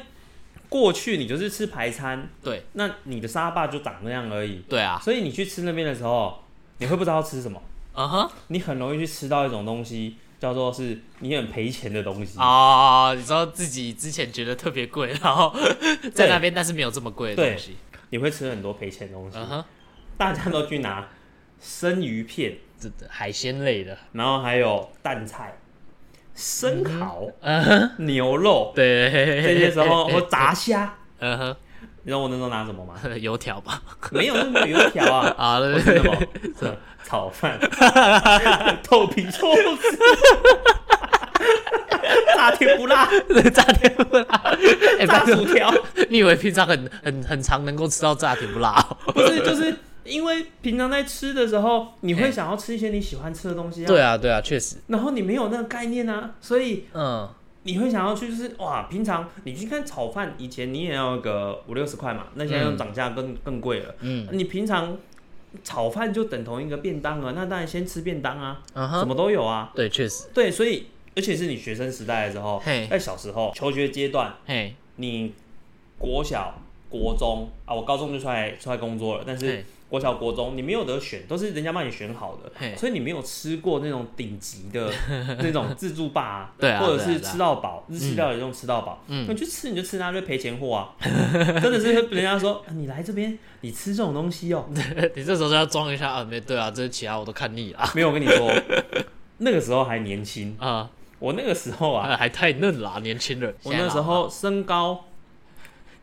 [0.68, 2.64] 过去你就是吃排餐，对。
[2.74, 6.42] 那你的沙坝就长那样而已，对啊，所以你去吃那边的时候，
[6.78, 7.60] 你会不知道吃什么，
[7.94, 12.38] 啊哈，你很容易去吃到一种东西，叫做是你很赔钱的东西。
[12.38, 15.54] 哦，你知道自己之前觉得特别贵，然后
[16.14, 17.76] 在那边但是没有这么贵的东西。
[18.10, 19.64] 你会吃很多赔钱的东西，嗯哼，
[20.16, 21.08] 大家都去拿
[21.60, 23.98] 生鱼片，这海鲜类的。
[24.12, 25.58] 然后还有蛋菜、
[26.34, 29.10] 生蚝、嗯哼，牛肉，对，
[29.42, 30.94] 这些时候或炸虾。
[31.18, 31.56] 嗯哼，
[32.06, 32.94] 你知道我那时候拿什么吗？
[33.18, 33.82] 油条吧。
[34.12, 35.92] 没有，那没有油条啊， 啊，对我是
[36.56, 36.76] 什么？
[37.02, 37.58] 炒饭、
[38.88, 39.98] 豆皮寿司、
[42.36, 43.08] 炸甜不辣、
[43.52, 44.24] 炸甜不辣。
[45.00, 45.72] 哎，炸薯条。
[46.08, 48.70] 你以为平常很很很常能够吃到炸甜不辣
[49.06, 49.12] 哦？
[49.12, 53.86] 不是，就是因为平常在吃的时候，你会想要吃一些你喜欢吃的东西啊。
[53.88, 54.76] 对啊，对啊，确实。
[54.88, 57.28] 然后你没有那个概念啊，所以嗯，
[57.66, 63.94] 你会想要去就是哇，平常你去看炒饭，以前你也要个五六十块嘛，那现在又涨价更、更贵了。
[64.00, 64.96] 嗯你平常
[65.64, 69.72] 炒饭就等同一个便当了，那当然先吃便当啊，什么都有啊。
[69.74, 70.28] 对，确实。
[70.32, 75.34] 对，所以而且是你学生时代的时候嘿，在小时候求学阶段，嘿，你
[75.98, 84.90] 国小、国中啊，我高中就出来出来工作了，但是嘿，国小、国中你没有得选，都是人家帮你选好的，所以你没有吃过那种顶级的
[85.38, 90.94] 那种自助霸、啊，对啊或者是吃到饱，日式料理那种吃到饱，嗯你去吃你就吃那就赔钱货啊，
[91.62, 94.66] 真的是人家说啊你来这边你吃这种东西哦，
[95.14, 97.88] 你这时候就要装一下啊，没对啊，这其他我都看腻了。
[97.94, 98.52] 没有我跟你说，
[99.38, 103.54] 那个时候还年轻，啊，我那个时候啊，啊还太嫩了，年轻人。
[103.62, 105.04] 我那时候身高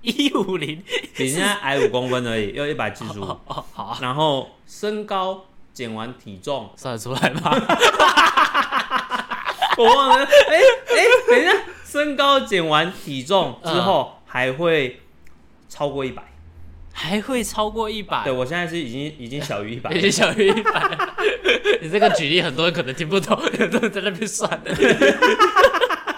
[0.03, 0.83] 一五零，
[1.15, 3.39] 比现在矮五公分而已，要一百七十五，哦，
[3.73, 6.69] 好啊，然后身高减完体重。
[6.75, 7.41] 算得出来吗？
[9.77, 11.53] 我忘了，哎、哎、等一下，
[11.85, 14.99] 身高减完体重之后还会
[15.69, 16.21] 超过一百、
[16.91, 20.97] 还会超过一百对，我现在是已经已经小于一百 已，经小于一百。
[21.81, 24.61] 你这个举例，很多人可能听不懂，很多人在那边算。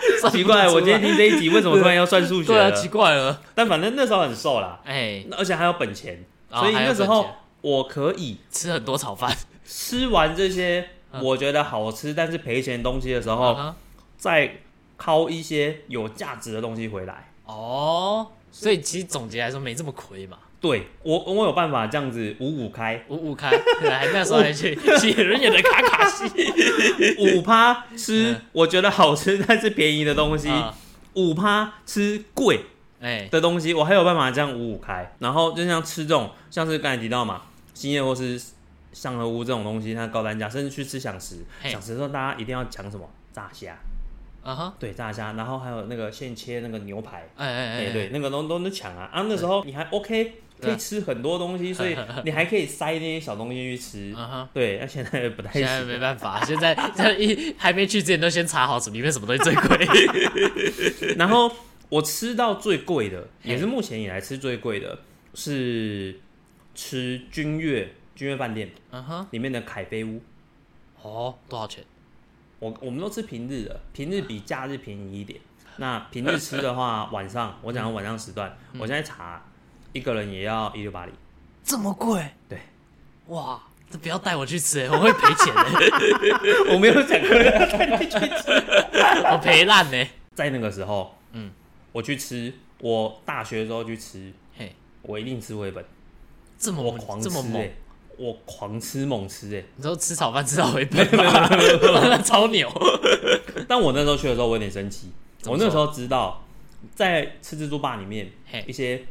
[0.21, 3.41] 算奇怪，我今天听这一集为什么突然要算数学对啊，奇怪了。
[3.53, 7.27] 但反正那时候很瘦啦，哎，而且还有本钱，哦所以那时候
[7.61, 11.21] 我可以吃很多炒饭，吃完这些嗯。
[11.23, 13.75] 我觉得好吃但是赔钱的东西的时候，嗯
[14.17, 14.57] 再
[14.97, 17.31] 掏一些有价值的东西回来。
[17.45, 20.37] 哦，所以其实总结来说没这么亏嘛。
[20.61, 26.25] 对我，我有办法这样子五五开，五五开，对还那时候还去去人演的卡卡西，
[27.37, 28.41] 五趴吃嗯。
[28.51, 30.73] 我觉得好吃但是便宜的东西，啊
[31.13, 32.61] 五趴吃贵
[32.99, 35.13] 哎，的东西，我还有办法这样五五开。
[35.19, 38.41] 然后就像吃这种，像是刚才提到嘛，兴业或是
[38.91, 41.69] 上河屋这种东西，它高单价，甚至去吃享食，嘿。
[41.69, 43.07] 享食的时候大家一定要抢什么？
[43.31, 43.77] 炸虾，
[44.43, 47.27] 啊哈，对炸虾，然后还有那个现切那个牛排。
[47.35, 49.09] 哎哎哎、哎，对，那个都都能抢啊！
[49.11, 54.15] 啊，那时候你还 OK，可以吃很多东西，所以 你还可以塞那些小东西去吃。
[54.53, 56.01] 对，那现在不太现在没行。
[56.01, 61.15] 办法，现在在一还没去之前都先查好什么里面什么东西最贵。
[61.17, 61.51] 然后
[61.89, 64.99] 我吃到最贵的，也是目前以来吃最贵的，
[65.33, 66.19] 是
[66.73, 70.21] 吃君悦君悦饭店嗯哼，里面的凯菲屋，
[71.01, 71.83] 哦，多少钱？
[72.59, 75.39] 我我们都吃平日的，平日比假日便宜一点。
[75.77, 79.45] 那平日吃的话，晚上我讲的晚上时段，我现在查
[79.95, 81.13] 一个人也要一六八零。
[81.63, 82.21] 这么贵？
[82.49, 82.59] 对，
[83.27, 85.71] 哇，这不要带我去吃哎， 我会赔钱的，
[86.75, 88.51] 我没有想过要带你去吃。
[89.31, 90.05] 我赔烂呢。
[90.33, 91.49] 在那个时候，嗯，
[91.93, 95.85] 我去吃，我大学的时候去吃，嘿，我一定吃回本，
[96.59, 97.71] 这么我狂吃这么猛哎、，
[98.17, 102.17] 我狂吃猛吃哎、你说吃炒饭吃到回本吗？
[102.21, 102.69] 超牛。
[103.65, 105.09] 但我那时候去的时候，我有点生气。
[105.45, 106.43] 我那时候知道，
[106.93, 108.29] 在吃自助吧里面，
[108.67, 109.01] 一些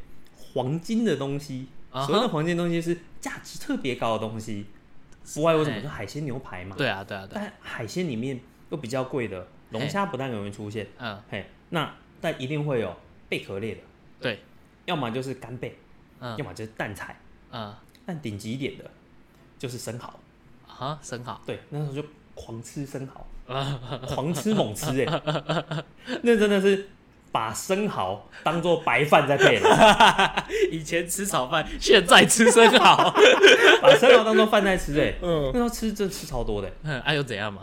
[0.55, 4.67] 黄金的东西，所谓的黄金的东西是价值特别高的东西，
[5.35, 5.81] 不外乎什么？
[5.81, 6.75] 是海鲜牛排嘛。
[6.77, 8.40] 对啊，对啊，但海鲜里面
[8.71, 10.87] 又比较贵的，龙虾不但容易出现。
[10.99, 12.97] 嗯，嘿，那但一定会有
[13.29, 13.81] 贝壳类的，
[14.21, 14.40] 对，
[14.87, 15.77] 要么就是干贝，
[16.21, 17.19] 嗯要么就是蛋菜。
[17.51, 17.75] 嗯，
[18.07, 18.90] 但顶级一点的，
[19.59, 20.19] 就是生蚝。
[20.67, 23.27] 啊，生蚝，对，那时候就狂吃生蚝。
[23.47, 25.85] 啊 狂吃猛吃哎、
[26.23, 26.88] 那真的是
[27.35, 33.12] 把生蚝当做白饭在配了， 以前吃炒饭，现在吃生蚝。
[33.83, 35.51] 把生蚝当做饭在吃哎、嗯。
[35.53, 37.62] 那时候吃真的吃超多的、嗯，哎、又怎样嘛？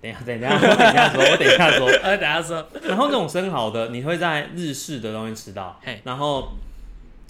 [0.00, 1.86] 等一下，等一下，我等一下说，我等一下说。
[2.02, 5.78] 哎，等下说，然后那种生蚝的，你会在日式的东西吃到。
[5.84, 6.48] 嘿，然后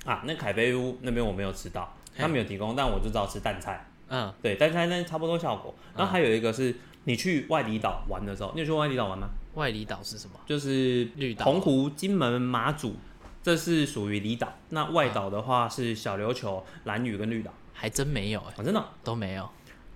[0.04, 5.74] 啊，那凯菲屋那边我没有吃到，他没有提供，但我就知道吃蛋菜，嗯，对，蛋菜那差不多效果。
[5.96, 9.28] 然后还有一个是你去外里岛玩的时候，你有去过外里岛玩吗？
[9.56, 10.38] 外里岛是什么？
[10.46, 11.44] 就是绿岛。
[11.44, 12.94] 澎湖、金门、马祖，
[13.42, 14.52] 这是属于离岛。
[14.68, 17.52] 那外岛的话是小琉球、蓝屿跟绿岛。
[17.72, 19.48] 还真没有哎、啊，真的，都没有。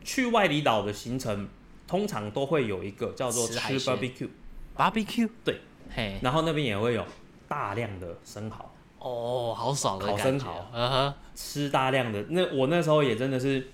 [0.03, 1.49] 去外离岛的行程
[1.87, 7.05] 通常都会有一个叫做吃 barbecue，barbecue，对，嘿，然后那边也会有
[7.49, 12.23] 大量的生蚝，哦，好爽的烤生蚝，嗯哼，吃大量的。
[12.31, 13.69] 那我那时候也真的是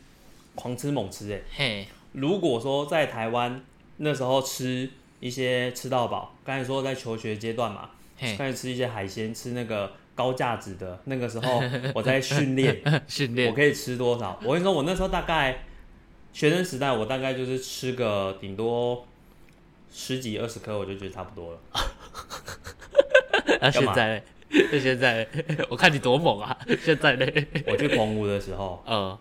[0.55, 3.64] 狂吃猛吃哎、嘿，如果说在台湾
[3.99, 4.90] 那时候吃
[5.21, 7.91] 一些吃到饱，刚才说在求学阶段嘛，
[8.37, 11.01] 开始吃一些海鲜，吃那个高价值的。
[11.05, 11.63] 那个时候
[11.95, 14.39] 我在训练， 训练，我可以吃多少？
[14.43, 15.65] 我跟你说，我那时候大概
[16.33, 19.07] 学生时代，我大概就是吃个顶多
[19.93, 21.59] 十几二十颗，我就觉得差不多了。
[23.61, 24.23] 那、现在嘞，
[24.73, 25.29] 那现在嘞
[25.71, 26.57] 我看你多猛啊！
[26.83, 27.27] 现在呢，
[27.67, 29.19] 我去澎湖的时候，呃，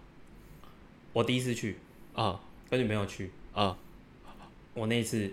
[1.13, 1.77] 我第一次去，
[2.13, 2.37] 呃，
[2.69, 3.75] 跟女朋友去，呃，
[4.73, 5.31] 我那一次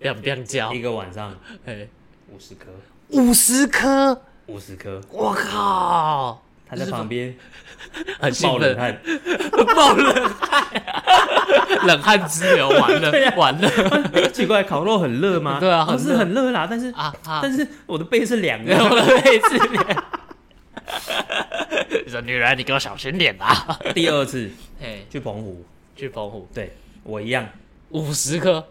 [0.00, 1.34] 亮亮椒一，个晚上
[1.64, 1.88] 嘿，
[2.30, 2.66] 五十颗，
[3.10, 7.34] 五十颗，五十颗，我靠，他在旁边
[8.18, 9.00] 很兴，冒冷汗，
[9.76, 10.64] 冒冷汗，
[11.86, 14.30] 冷汗直流，完了， 完了。
[14.30, 15.58] 奇怪，烤肉很热吗？
[15.60, 17.40] 对啊很哦是很热啦，但是啊啊！
[17.42, 18.76] 但是我的背是凉的。
[18.82, 20.04] 我的背是凉。
[22.04, 23.78] 你说女人，你给我小心点啊！
[23.94, 26.48] 第二次嘿，去澎湖，去澎湖。
[26.54, 27.46] 对我一样。
[27.90, 28.64] 五十颗，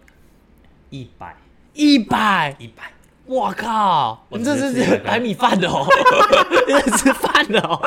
[0.89, 1.35] 一百
[1.73, 2.83] 一百，一百，
[3.25, 4.25] 我靠！
[4.29, 5.85] 我你这是白米饭的哦，
[6.67, 7.79] 你这是吃饭的哦，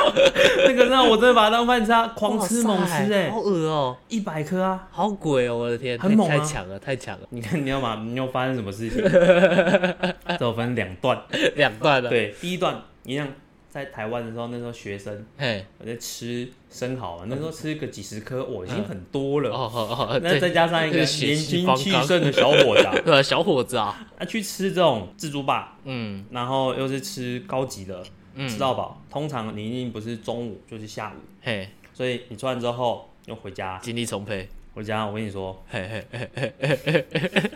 [0.65, 4.87] 那个让我真的把它当饭吃啊，狂吃猛吃哎好，恶哦，一百颗啊！
[4.89, 5.57] 好鬼哦！
[5.57, 9.03] 我的天，很猛啊太强了，太强了，你看你要嘛，你又发生什么事情？
[10.39, 11.21] 这我分两段，
[11.55, 13.27] 两段的。，对，第一段一样，
[13.73, 19.49] 在台湾的时候，那时候学生嘿，我在吃生蚝嘛，那时候吃个几十颗，我已经很多了。
[19.49, 26.23] 哦哦哦，那再加上一个年轻气盛的小伙子啊， 呃小伙子啊，那去吃这种自助吧，嗯。
[26.29, 28.03] 然后又是吃高级的，
[28.35, 29.01] 嗯，吃到饱。
[29.09, 33.79] 通常你一定不是中午就是下午，嘿，所以你吃完之后又回家。
[33.79, 36.29] 精力充沛，回家我跟你说，嘿嘿嘿
[36.61, 37.05] 嘿嘿。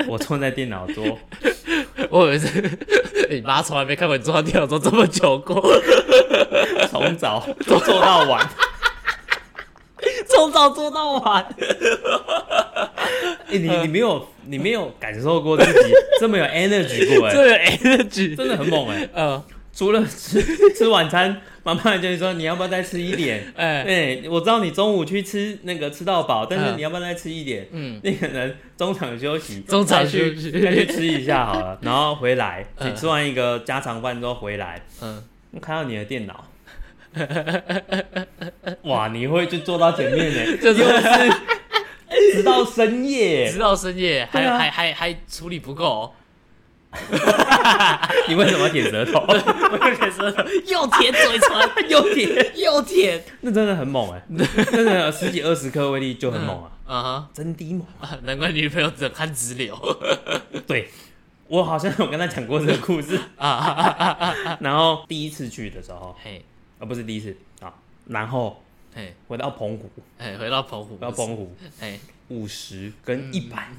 [0.07, 1.15] 我坐在电脑桌，
[2.09, 2.47] 我以为是
[3.29, 5.61] 你妈从来没看过你坐上电脑桌这么久过，
[6.89, 8.47] 从早做做到晚。
[10.29, 11.45] 从早做到晚。
[13.49, 19.43] 欸、你你没有你没有感受过自己这么有 energy 过哎、 这有 energy，真的很猛哎、呃，
[19.77, 20.41] 除了吃
[20.73, 23.43] 吃晚餐， 妈妈就会说你要不要再吃一点？
[23.55, 26.77] 哎、哎、我知道你中午去吃那个吃到饱，但是嗯。
[26.77, 27.67] 你要不要再吃一点？
[27.71, 30.49] 嗯，你可能中场休息，中场休息。
[30.49, 32.91] 再去吃一下好了，然后回来，嗯。
[32.91, 35.21] 你吃完一个家常饭之后回来，嗯，
[35.61, 36.43] 看到你的电脑，
[38.81, 40.83] 哇，你会就坐到前面呢，就是。
[42.33, 43.47] 直到深夜。
[43.51, 46.13] 直，到深夜，还、还还还处理不够，
[48.27, 49.19] 你为什么要舔舌头？
[49.27, 54.21] 我舔舌头又舔嘴唇，又舔，又舔，那真的很猛哎，
[54.71, 57.29] 真的十几二十颗威力就很猛啊，啊哈。
[57.33, 57.85] 真的猛。
[57.99, 59.77] 啊，难怪女朋友冷汗直流。
[60.67, 60.89] 对，
[61.47, 63.19] 我好像有跟他讲过这个故事。
[63.37, 64.57] 啊！
[64.59, 66.43] 然后第一次去的时候，嘿，
[66.79, 67.73] 啊不是第一次啊，
[68.07, 68.61] 然后
[68.93, 73.69] 嘿，回到澎湖，哎，回到澎湖，回到澎湖，哎，五十跟一百，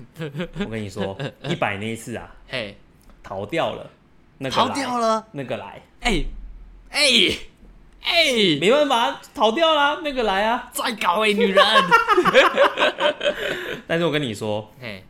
[0.61, 2.77] 我跟你说，一百那一次啊，嘿，
[3.29, 3.91] 逃掉了，
[4.39, 6.25] 那个逃掉了，那个来，哎，
[6.89, 7.01] 哎，
[8.03, 10.71] 哎，没办法，逃掉啦，那个来啊。
[10.73, 11.65] 再搞哎，女人，
[13.87, 15.05] 但是我跟你说，嘿，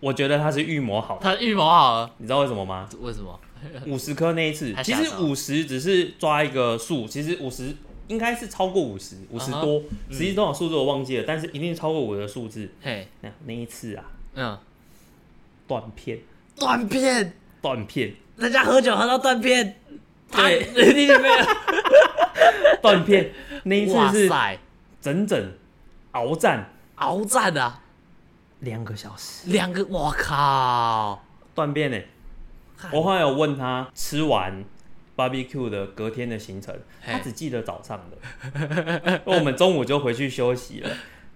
[0.00, 2.88] 我觉得他是预谋好的，他预谋好了，你知道为什么吗？
[3.00, 3.38] 为什么？
[3.86, 4.74] 五十颗那一次。
[4.82, 7.72] 其实五十只是抓一个数，其实五十
[8.08, 12.68] 应该是超过五十，五十多，实际多少数字我忘记了，但是一定超过五的数字。
[12.82, 14.04] 嘿，那那一次啊，
[14.34, 14.58] 嗯，
[15.68, 16.18] 断片，
[16.56, 19.76] 断片，断片，人家喝酒喝到断片，
[20.30, 20.64] 对。
[20.64, 21.34] 他， 你有没有？
[22.80, 23.32] 断片，
[23.64, 24.30] 那一次是，
[25.00, 25.52] 整整
[26.12, 26.68] 鏖战。
[26.96, 27.80] 鏖战啊，
[28.60, 31.24] 两个小时，两个，我靠，
[31.54, 31.98] 断片呢。
[32.92, 34.64] 我后来有问他吃完
[35.16, 36.74] barbecue 的隔天的行程，
[37.04, 40.90] 他只记得早上的， 我们中午就回去休息了。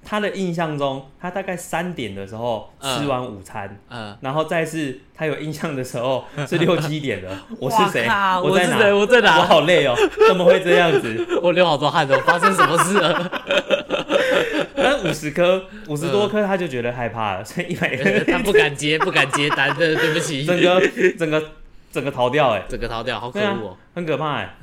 [0.09, 4.17] 他的印象中，他大概三点的时候嗯吃完午餐，嗯。
[4.21, 7.37] 然后再是他有印象的时候 是六七点了。
[7.59, 8.07] 我是谁？
[8.43, 8.95] 我在哪？
[8.95, 9.97] 我在哪我好累哦，
[10.29, 11.27] 怎么会这样子？
[11.43, 13.33] 我流好多汗了，发生什么事了？
[14.77, 20.81] 但五十颗，五十多颗，他就觉得害怕了，所以一百颗，他不敢接，不敢接单，对对不起，整个
[21.19, 21.43] 整个
[21.91, 24.55] 整个逃掉，哎，整个逃掉，好可恶哦！，很可怕哎。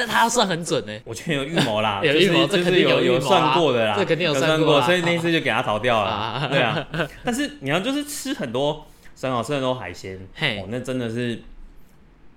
[0.00, 0.92] 但他要算很准呢。
[1.04, 6.48] 我觉得有预谋啦， 有预谋这肯定有有算过的啦，这肯定有有算过啊所以那一次就给他逃掉了啊。
[6.48, 6.88] 对啊，
[7.22, 10.58] 但是你要就是吃很多生蚝，吃很多海鲜，嘿。
[10.60, 11.42] 哦，那真的是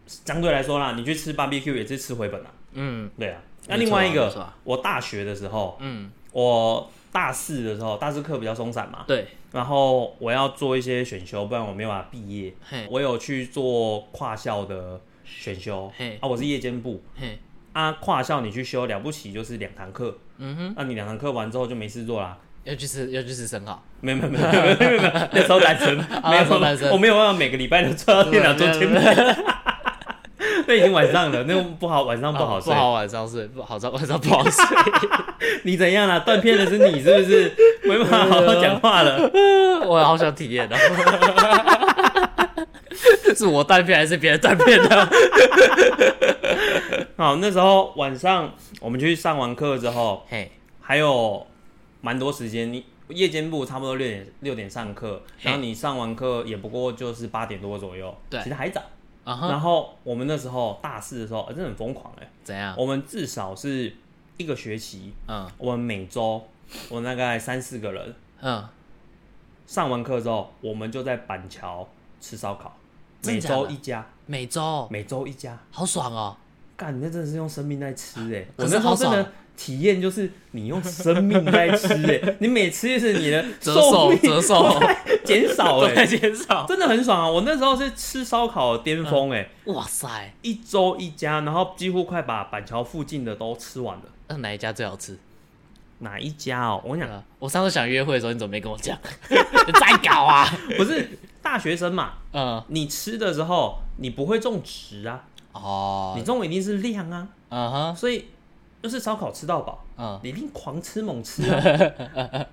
[0.05, 2.51] 相对来说啦，你去吃 barbecue 也是吃回本啦。
[2.73, 3.09] 嗯。
[3.17, 12.53] 对啊，那另外一个我大学的时候，嗯，我大四的时候，大四课比较松散嘛，对，然后我要做一些选修，不然我没有办法毕业。
[12.67, 16.17] 嘿，我有去做跨校的选修，嘿。
[16.19, 17.39] 啊，我是夜间部，嘿，
[17.73, 22.37] 啊，跨校你去修了不起就是两堂课，嗯哼，那你两堂课完之后就没事做啦。
[22.63, 29.03] 要去吃，要去吃生蚝，没有没有没有没有没有没有没有，那时候单身，没有，我没有办法每个礼拜都坐到电脑桌前面，
[30.65, 32.71] 那已经晚上了，那不好，晚上不好睡。
[32.71, 34.65] 哦不好晚上睡，不好晚上不好睡。
[35.63, 36.19] 你怎样啦？
[36.19, 37.51] 断片的是你是不是？
[37.83, 39.29] 没办法好好讲话了。
[39.85, 40.75] 我好想体验哦。
[43.35, 45.09] 是我断片还是别人断片的？
[47.15, 48.51] 好，那时候晚上
[48.81, 50.51] 我们去上完课之后，嘿，
[50.81, 51.45] 还有
[52.01, 52.73] 蛮多时间。
[52.73, 58.81] 你夜间部差不多六点六点上课，然后你上完课也不过就是八点多左右，对其实还早。
[59.23, 62.73] 然后我们那时候大四的时候，呃真的很疯狂哎、怎样？
[62.77, 63.95] 我们至少是
[64.37, 66.43] 一个学期，嗯我们每周
[66.89, 68.67] 我们大概三四个人嗯，
[69.67, 71.87] 上完课之后，我们就在板桥
[72.19, 72.75] 吃烧烤，
[73.23, 75.59] 每周一家，每周每周一家。
[75.71, 76.35] 好爽哦。
[76.75, 84.81] 干，你那真的是用生命在吃 哎、我那时候真的爽体验就是你用生命在吃哎、 你每吃一次你的折寿寿命折寿
[85.23, 86.65] 减少都哎、在减少。
[86.67, 87.29] 真的很爽啊！
[87.29, 94.03] 我那时候是吃烧烤的巅峰哎、哇塞，一周一家，然后几乎快把板桥附近的都吃完了。
[94.29, 95.17] 那哪一家最好吃？
[95.99, 96.81] 哪一家哦？
[96.83, 98.97] 我跟你讲，我上次想约会的时候，你怎么没跟我讲？
[99.29, 100.45] 在搞啊！
[100.75, 101.07] 不是
[101.41, 105.23] 大学生嘛，嗯，你吃的时候你不会种植啊，
[105.53, 108.25] 哦，你中午一定是量啊，啊哈，所以
[108.81, 111.61] 就是烧烤吃到饱，嗯，你一定狂吃猛吃啊。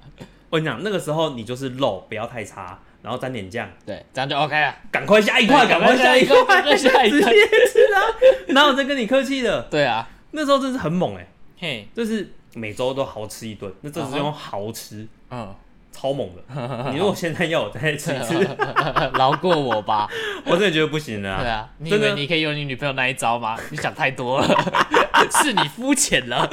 [0.51, 4.75] 我跟你讲，那个时候你就是肉不要太差，然后沾点酱，对，这样就 OK 了。
[4.91, 7.31] 赶快下一块，赶快下一块，下一 直接。
[7.73, 7.99] 吃啊！
[8.49, 9.63] 哪有在跟你客气的？
[9.71, 11.27] 对啊，那时候真是很猛哎、
[11.59, 15.55] 嘿，就是每周都豪吃一顿，那真的是啊用豪吃，嗯，
[16.01, 16.43] 超猛的。
[16.91, 18.35] 你如果现在要我再吃一次，
[19.19, 20.09] 饶过我吧。
[20.47, 23.59] 我真的觉得不行了、对啊，你以为你可以用你女朋友那一招吗？
[23.71, 24.49] 你想太多了，
[25.43, 26.49] 是你肤浅了。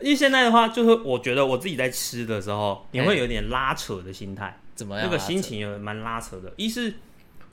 [0.00, 5.06] 因为现在的话，就是我觉得我自己在吃的时候，你会有点拉扯的心态，怎么样啊？
[5.06, 6.52] 那个心情有蛮拉扯的。
[6.56, 6.94] 一是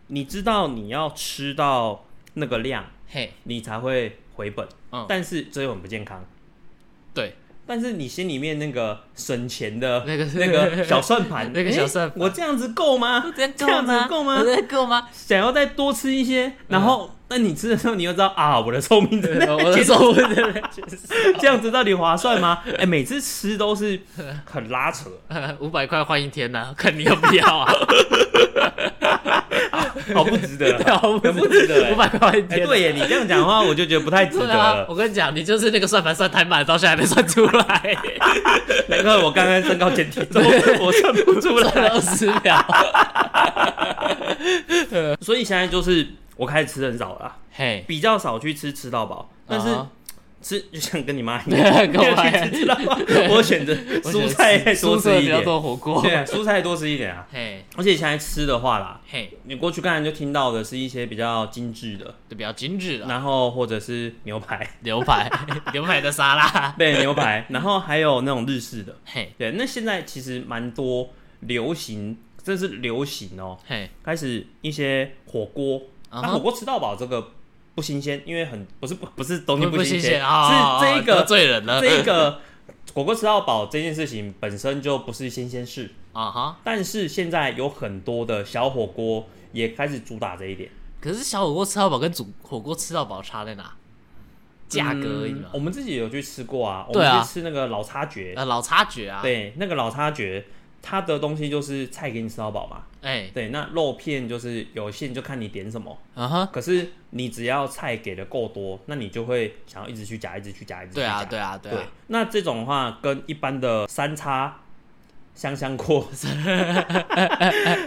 [0.07, 6.23] 你知道你要吃到那个量，嘿，你才会回本，嗯但是这又很不健康。
[7.13, 7.35] 对，
[7.69, 13.23] 但是你心里面那个省钱的那个那个 小算盘，那个小诶算盘我这样子够吗？
[13.55, 14.43] 这样子够吗？
[14.67, 15.07] 够吗？
[15.13, 20.11] 想要再多吃一些，然后那你吃的时候，你又知道啊，我的寿命真的 我的手
[21.39, 22.63] 这样子到底划算吗？
[22.75, 24.01] 哎、每次吃都是
[24.45, 25.07] 很拉扯，
[25.59, 27.71] 五百块换一天呢，看你要不要啊？
[30.13, 32.67] 好不值得 对啊，不值得哎五百块换一哎、天。
[32.67, 34.85] 对耶，你这样讲的话，我就觉得不太值得。
[34.89, 37.97] 我跟你讲，你就是那个算盘算太慢，到现在还没算出来，
[38.87, 40.41] 难怪我刚刚身高减体重，
[40.79, 41.71] 我算不出来。
[41.89, 42.65] 二十秒。
[45.21, 49.67] 所以现在就是我开始吃很少了，嘿，比较少去吃吃到饱，但是
[50.41, 52.43] 吃就像跟你妈一样， 跟我妈一样。
[52.45, 52.97] 去吃吃到饱，
[53.29, 53.73] 我选择
[54.03, 57.27] 蔬菜再多吃一点，多火锅，对啊，蔬菜多吃一点啊。
[57.31, 63.05] 嘿，而且现在吃的话啦，嘿，你过去刚才就听到的是一些比较精致的，对比较精致的。
[63.07, 65.29] 然后或者是牛排，牛排，
[65.73, 71.09] 牛排的沙拉，对牛排，然后还有那种日式的，嘿，对，那现在其实蛮多
[71.41, 75.81] 流行，这是流行哦，嘿，开始一些火锅，
[76.11, 77.31] 那火锅吃到饱这个
[77.79, 82.41] 不新鲜，因为很不是不不是东西不不新新鲜啊，是这一得个罪人了， 这一个
[82.93, 86.57] 火锅吃到饱这件事情本身就不是新鲜事，啊哈。
[86.61, 90.69] 但是现在有很多的小火锅也开始主打这一点，
[90.99, 93.71] 可是小火锅吃到饱跟煮火锅吃到饱差在哪？
[94.67, 95.57] 价格而已我。
[95.57, 100.45] 们自己有去吃过啊，我们去吃那个老叉爵，呃，老叉爵啊，，对，那个老叉爵，
[100.81, 105.97] 它的东西就是菜给你吃到饱嘛，哎，对，那肉片就是有限，就看你点什么。
[106.15, 111.01] 啊哈，可是你只要菜给的够多，那你就会想要一直去夹，一直去夹，一直去夹。
[111.01, 111.81] 对啊，对啊，对对。
[111.81, 114.61] 啊，那这种的话，跟一般的三叉
[115.35, 116.07] 香香锅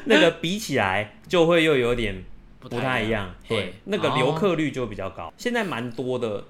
[0.04, 2.22] 那个比起来，就会又有点
[2.60, 3.34] 不太一样。
[3.48, 5.32] 对，那个留哦客率就比较高。
[5.36, 6.44] 现在蛮多的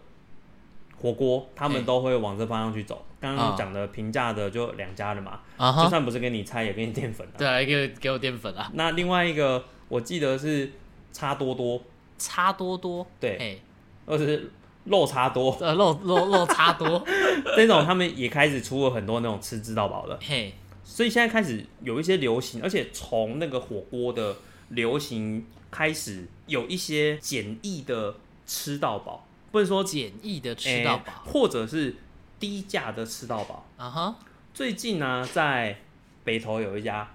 [1.02, 3.04] 火锅，他们都会往这方向去走。
[3.20, 3.56] 刚刚啊。
[3.58, 7.34] 讲的平价的就两家的嘛，就算不是给你菜，也给你淀粉啊。
[7.36, 10.70] 对啊，给我给我淀粉啊，那另外一个，我记得是
[11.12, 11.82] 差多多，
[12.16, 13.60] 差多多，对，
[14.06, 14.50] 或者是
[14.84, 15.50] 肉差多。
[15.60, 17.04] 呃，肉肉肉差多，
[17.56, 20.16] 这种，他们也开始出了很多那种吃吃到饱的。
[20.22, 24.36] 嘿，所以现在开始有一些流行，而且从那个火锅的
[24.68, 28.14] 流行开始，有一些简易的
[28.46, 31.94] 吃到饱，不能说简易的吃到诶饱，或者是
[32.40, 33.68] 低价的吃到饱。
[33.76, 34.16] 啊哈，
[34.52, 35.78] 最近呢，在
[36.24, 37.08] 北投有一家，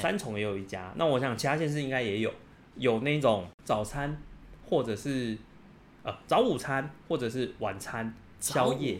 [0.00, 2.32] 三重也有一家，那我想其他县市应该也有，
[2.76, 4.20] 有那种早餐
[4.68, 5.36] 或者是
[6.02, 8.98] 呃早午餐或者是晚餐宵夜。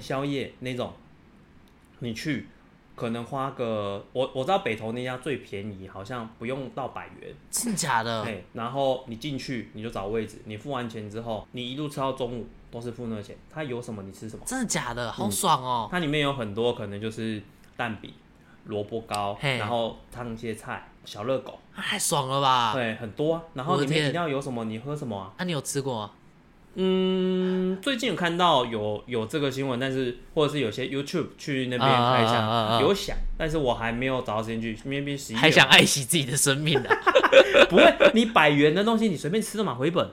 [0.00, 0.94] 宵夜那种，
[1.98, 2.46] 你去
[2.98, 8.22] 可能花个我我知道北投那家最便宜，好像不用到百元，真假的？
[8.24, 15.08] 哎、然后你进去你就找位置，你付完钱之后，你一路吃到中午都是付那个钱，它有什么你吃什么，真的假的？
[15.10, 15.88] 嗯好爽哦！
[15.88, 17.40] 它里面有很多可能就是
[17.76, 18.12] 蛋饼、
[18.64, 22.72] 萝卜糕，嘿然后烫一些菜、小热狗，太爽了吧？
[22.72, 23.42] 对，很多啊。
[23.54, 25.32] 然后我的里面一定要有什么你喝什么啊？
[25.36, 26.10] 啊，你有吃过吗？
[26.80, 36.96] 嗯，最近有看到有有这个新闻，但是或者是有些 YouTube 去那边看一下，啊啊啊啊啊有想，但是我还没有找到时间去，因为十一还想爱惜自己的生命啊？
[37.68, 40.08] 不会，你百元的东西你随便吃的嘛，回本。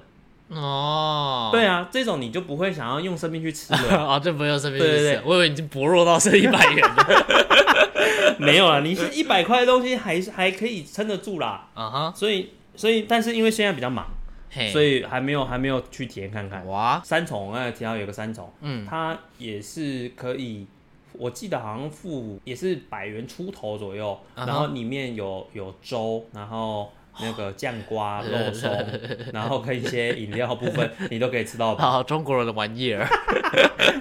[0.49, 3.97] 哦，对啊，这种你就不会想要用生命去吃了。
[3.97, 8.35] 啊， 这不用生命对对对去吃我以为已经薄弱到剩一百元了。
[8.39, 11.67] 没有啊，你是一百块的东西还是还可以撑得住啦。
[11.75, 14.24] 啊哈，所以所以，但是因为现在比较忙，嘿，
[14.71, 16.65] 所以还没有还没有去体验看看。
[16.67, 20.65] 哇，三重，我刚才提到有个三重，嗯，它也是可以，
[21.13, 28.71] 我记得好像付也是百元出头左右，嗯然后里面有有粥，然后那个酱瓜、 肉松，
[29.31, 31.91] 然后跟一些饮料部分， 你都可以吃到饱。
[31.91, 33.07] 好中国人的玩意儿。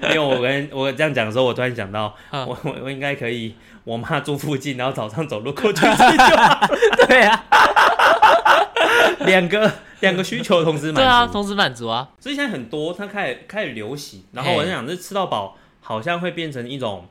[0.03, 6.67] 因为我跟我这样讲的时候，我突然想到，嗯我我我应该可以，我妈住附近，然后早上走路过去吃就好，
[7.07, 7.43] 对啊，
[9.25, 11.01] 两个两个需求同时满足。
[11.01, 12.09] 对啊，同时满足啊。
[12.19, 17.07] 所以现在很多它开始开始流行，然后我在想，这吃到饱好像会变成一种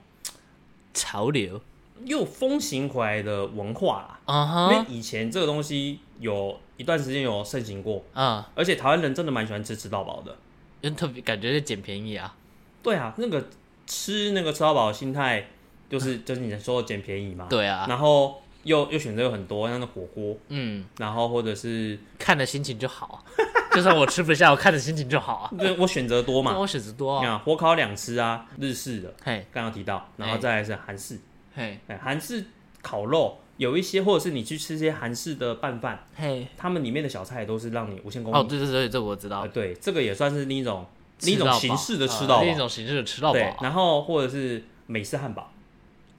[0.93, 1.61] 潮流。
[2.05, 4.19] 又风行回来的文化啦。
[4.27, 10.37] 啊哈，因为以前这个东西有一段时间有盛行过，嗯，而且台湾人真的蛮喜欢吃吃到饱的。
[10.81, 12.35] 因为特别感觉是捡便宜啊。
[12.83, 13.49] 对啊，那个
[13.87, 15.47] 吃那个吃到饱的心态，
[15.89, 17.47] 就是 就是你说的捡便宜嘛。
[17.49, 23.25] 对啊，然后又又选择有很多，像那火锅，嗯，然后或者是看的心情就好，
[23.73, 25.51] 就算我吃不下， 我看的心情就好啊。
[25.59, 27.21] 对我选择多嘛，那我选择多啊。
[27.21, 31.19] 你看火烤两吃啊，日式的嘿，刚刚提到，然后再来是韩式，
[31.55, 32.45] 嘿，哎，韩式
[32.83, 36.47] 烤肉有一些，或者是你去吃一些韩式的拌饭，嘿。
[36.57, 38.39] 他们里面的小菜都是让你无限供应。
[38.39, 39.47] 哦，对对对，这我知道啊，。
[39.47, 40.87] 对，这个也算是另一种
[41.21, 42.57] 另一种形式的吃到另一。
[42.57, 43.57] 种形式的吃到对，饱。
[43.63, 45.51] 然后或者是美式汉堡。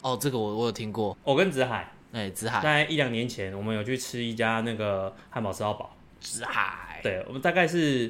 [0.01, 1.17] 哦，这个我我有听过。
[1.23, 5.93] 我跟子海哎，紫海，在一两年前，我们有去吃一家那个汉堡吃到饱。
[6.21, 7.01] 紫海。
[7.03, 8.09] 对，我们大概是，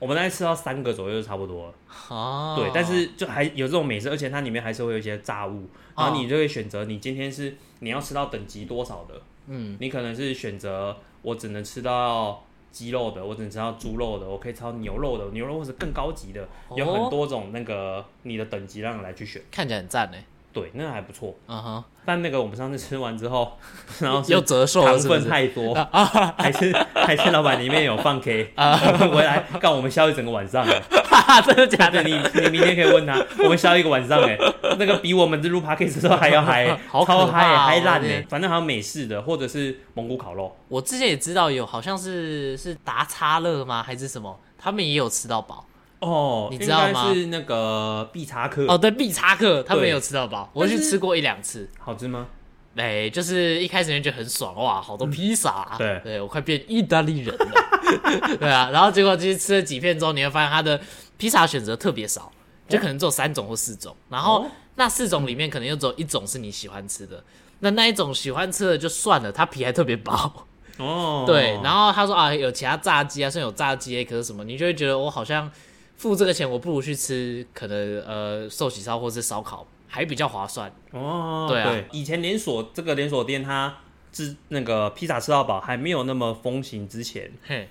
[0.00, 1.74] 我们大概吃到三个左右就差不多了。
[2.08, 2.56] 哦。
[2.58, 9.14] 对，但是就还有这种美食，而且它里面还是会有一些炸物，然后哦你就会选择你今天是你要吃到等级多少的，
[9.46, 19.40] 嗯，你可能是选择我只能吃到鸡肉的，我只能吃到猪肉的，我可以吃到牛肉的，牛肉或者更高级的，有哦很多种那个你的等级让你来去选。
[19.52, 20.18] 看起来很赞呢。
[20.52, 21.34] 对，那个还不错。
[21.48, 23.52] 嗯哼，但那个我们上次吃完之后，
[24.00, 25.28] 然后又折寿了糖分是不是？
[25.30, 25.74] 太多，
[26.36, 30.82] 还是还是老板里面有放 K 啊，回来干我们消一整个晚上了。
[31.04, 32.02] 哈哈，真的假的？
[32.02, 34.36] 你你明天可以问他，我们消一个晚上哎，
[34.78, 40.54] 那个比我们这录 podcast 的时候还要嗨， 好嗨怕哦嗨烂哎，反正还有美式的或者是蒙古烤肉。
[40.68, 43.82] 我之前也知道有，好像是是达叉乐吗？
[43.82, 44.38] 还是什么？
[44.58, 45.64] 他们也有吃到饱。
[46.04, 51.68] 哦，你知道吗是那个必查克哦，对，必查克他们有吃到饱，我是去吃过一两次。
[51.78, 52.26] 好吃吗？
[52.76, 56.00] 哎，就是一开始就觉得很爽哇，好多披萨、啊，对。
[56.04, 60.80] 对我快变意大利人了， 对啊，然后结果其实吃了几片之后，你会发现它的
[61.16, 62.30] 披萨选择特别少，
[62.68, 64.50] 就可能只有三种或四种，然后哦。
[64.76, 67.22] 那四种里面可能又只有一种是你喜欢吃的，
[67.60, 70.12] 那那一种喜欢吃的就算了，它皮还特别薄，
[70.78, 75.48] 哦， 对，然后他说啊有其他炸鸡啊，虽然有炸鸡可是什么，你就会觉得我好像
[75.96, 81.84] 付这个钱，我不如去吃可能呃寿喜烧或是烧烤还比较划算，哦，对啊。
[81.92, 83.74] 以前连锁这个连锁店它
[84.10, 87.68] 自那个披萨吃到饱还没有那么风行之前，嘿，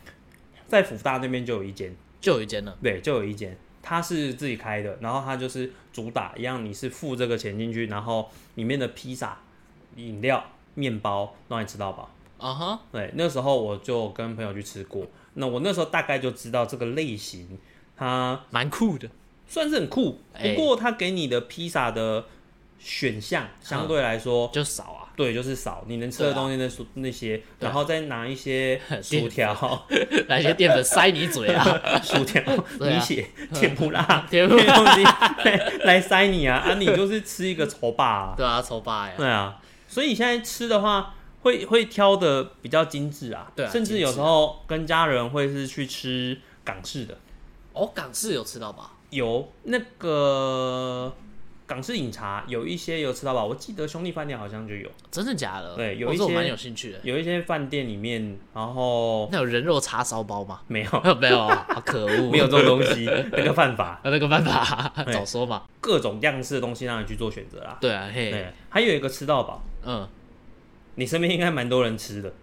[0.67, 9.38] 在福大那边就有一间，就有一间了，对，就有一间，它是自己开的，然后它就是主打一样，你是付这个钱进去，然后里面的披萨、
[9.95, 10.43] 饮料、
[10.76, 12.09] 面包让你吃到饱。
[12.38, 15.05] 啊哈，对，那时候我就跟朋友去吃过，
[15.36, 17.57] 那我那时候大概就知道这个类型，
[17.96, 19.10] 它蛮酷的。
[19.48, 20.54] 算是很酷，哎。
[20.56, 22.26] 不过它给你的披萨的
[22.80, 29.86] 选项相对来说，就少啊，对，就是少，你能吃的东西那说那些，然后再拿一些薯条、
[30.28, 31.64] 来些淀粉塞你嘴啊，
[32.04, 32.41] 薯条、
[32.80, 34.76] 米血、甜不辣甜不辣。
[34.76, 36.74] 东西来来塞你啊啊！
[36.74, 47.18] 你就是吃一个丑霸啊， 对啊，丑霸呀，对啊，所以你现在吃的话，会会挑的比较精致啊，对啊甚至有时候跟家人会是去吃港式的，
[47.74, 48.91] 哦，港式有吃到吧？
[49.09, 51.13] 有那个
[51.67, 55.76] 港式饮茶，有一些有吃到饱，我记得兄弟饭店好像就有，真的假的？
[55.76, 56.99] 对有一些哦这我蛮有兴趣的。
[57.03, 60.61] 有一些饭店里面，然后那有人肉叉烧包吗？
[60.67, 60.89] 没有
[61.21, 65.63] 没有，好可恶， 没有这种东西，那个犯法， 有那个办法，对早说嘛。
[65.80, 67.78] 各种样式的东西让你去做选择啦。
[67.80, 70.07] 对啊，嘿，对，还有一个吃到饱，嗯，
[70.95, 72.34] 你身边应该蛮多人吃的，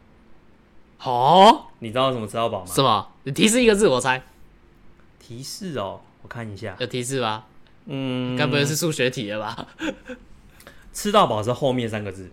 [1.03, 2.67] 哦，你知道什么吃到饱吗？
[2.73, 3.09] 什么？
[3.25, 4.23] 你提示一个字，我猜。
[5.31, 7.45] 提示哦，我看一下，有提示吧？
[7.87, 9.65] 嗯，该不会是数学题了吧？
[10.93, 12.29] 吃到饱是后面三个字，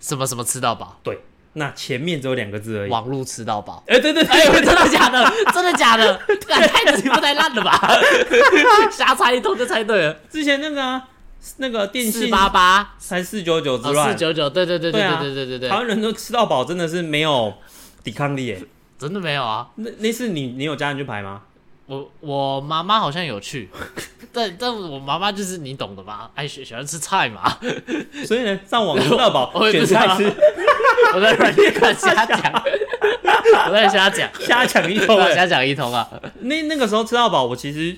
[0.00, 0.98] 什么什么吃到饱？
[1.02, 1.20] 对，
[1.52, 2.90] 那前面只有两个字而已。
[2.90, 3.84] 网络吃到饱。
[3.86, 5.30] 哎，对对对，哎呦，真的假的？
[5.52, 6.18] 真的假的？
[6.48, 7.78] 干太题目太烂了吧？
[8.90, 10.14] 瞎猜一通就猜对了。
[10.30, 11.08] 之前那个啊，
[11.58, 17.52] 那个电信四八八才四九九之哦，乱四，九九，对对对对对对对对对，台湾人都吃到饱，真的是没有
[18.02, 18.62] 抵抗力耶。
[18.98, 19.68] 真的没有啊。
[19.74, 21.42] 那那次你你有家人去排吗？
[21.86, 23.68] 我我妈妈好像有去，
[24.32, 27.58] 但但我妈妈就是你懂的吧，爱喜喜欢吃菜嘛。
[28.26, 30.34] 所以呢，上网吃到饱 我也选不知道菜吃，
[31.14, 32.38] 我在软件看瞎讲，
[33.68, 35.16] 我在瞎讲，瞎讲一通。
[35.32, 36.08] 瞎讲一通啊。
[36.40, 37.96] 那那个时候吃到饱，我其实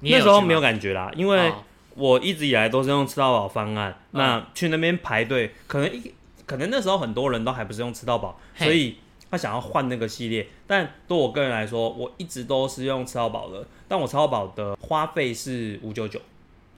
[0.00, 1.54] 那时候没有感觉啦，因为哦
[1.96, 3.94] 我一直以来都是用吃到饱方案。
[4.12, 6.12] 那去那边排队，可能一
[6.46, 8.96] 可能那时候很多人都还不是用吃到饱，嘿所以
[9.30, 10.48] 他想要换那个系列。
[10.66, 16.20] 但对我个人来说，我一直都是用吃到饱的，但我吃到饱的花费是五九九。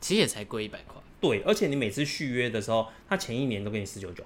[0.00, 1.00] 其实也才贵一百块。
[1.20, 4.24] 对，而且你每次续约的时候，他前一年都给你四九九。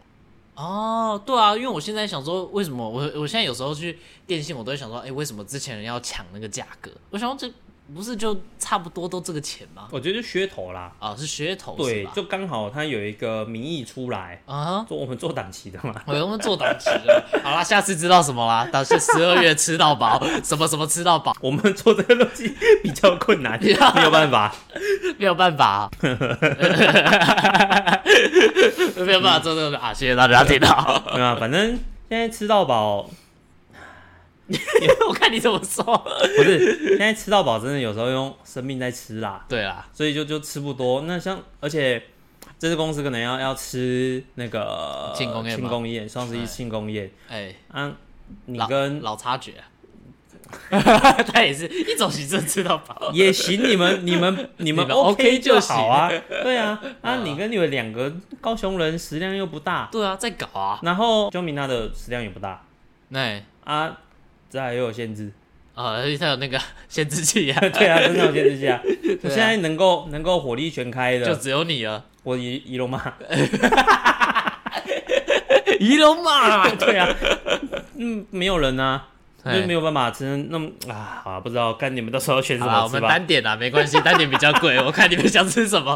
[0.55, 6.91] 哦，对啊，因为我现在想说，为什么我我现在有时候去电信，我都会想说，哎，为什么之前人要抢那个价格？
[7.11, 7.55] 我想说这
[7.95, 9.89] 不是就差不多都这个钱吗？
[9.91, 10.93] 我觉得就噱头啦。
[10.99, 14.84] 啊，是噱头对就刚好他有一个名义出来，啊哈。
[14.89, 15.95] 做我们做档期的嘛。
[16.07, 18.68] 我们做档期的，好啦，下次知道什么啦？
[18.72, 23.70] 到是十二月吃到饱， 什么什么吃到饱，我们做这个东西比较困难，没
[24.03, 24.55] 有办法。
[25.18, 25.91] 没有办法、啊，
[28.97, 29.95] 没有办法做这个啊！
[29.95, 31.78] 谢谢大家听到，对啊，反正
[32.09, 33.09] 现在吃到饱
[35.09, 35.84] 我看你怎么说。
[36.36, 41.03] 不是，现在吃到饱真的有时候用生命在吃啦，对啦，所以就就吃不多。
[41.03, 42.03] 那像而且
[42.59, 46.47] 这次公司可能要要吃那个庆功宴吗庆功宴，双十一哎。
[46.47, 47.11] 庆功宴。
[47.28, 47.92] 哎、啊，
[48.47, 49.66] 你跟老差距、啊，
[51.26, 57.24] 他也是一种行政吃到饱，也行，你们你们你们 OK 就就好啊，对啊，啊，嗯。
[57.24, 62.64] 你跟你们两个高雄人食量又不大，对啊，在搞啊，然后周明他的食量也不大。
[63.09, 63.99] 那啊，
[64.57, 65.30] 这还又有限制，
[65.74, 68.80] 啊，他有那个 限制器啊， 对啊，真的有限制下。
[68.88, 73.02] 我对啊现在能够能够火力全开的，就只有你了，我仪仪容嘛，
[75.78, 77.07] 仪容嘛，对啊，
[77.98, 79.09] 嗯，没有人啊，
[79.44, 83.02] 哎就没有办法吃那么啊，好啊不知道，看你们到时候选什好啦，我们。
[83.02, 85.94] 单点啊，没关系，单点比较贵，我看你们想吃什么。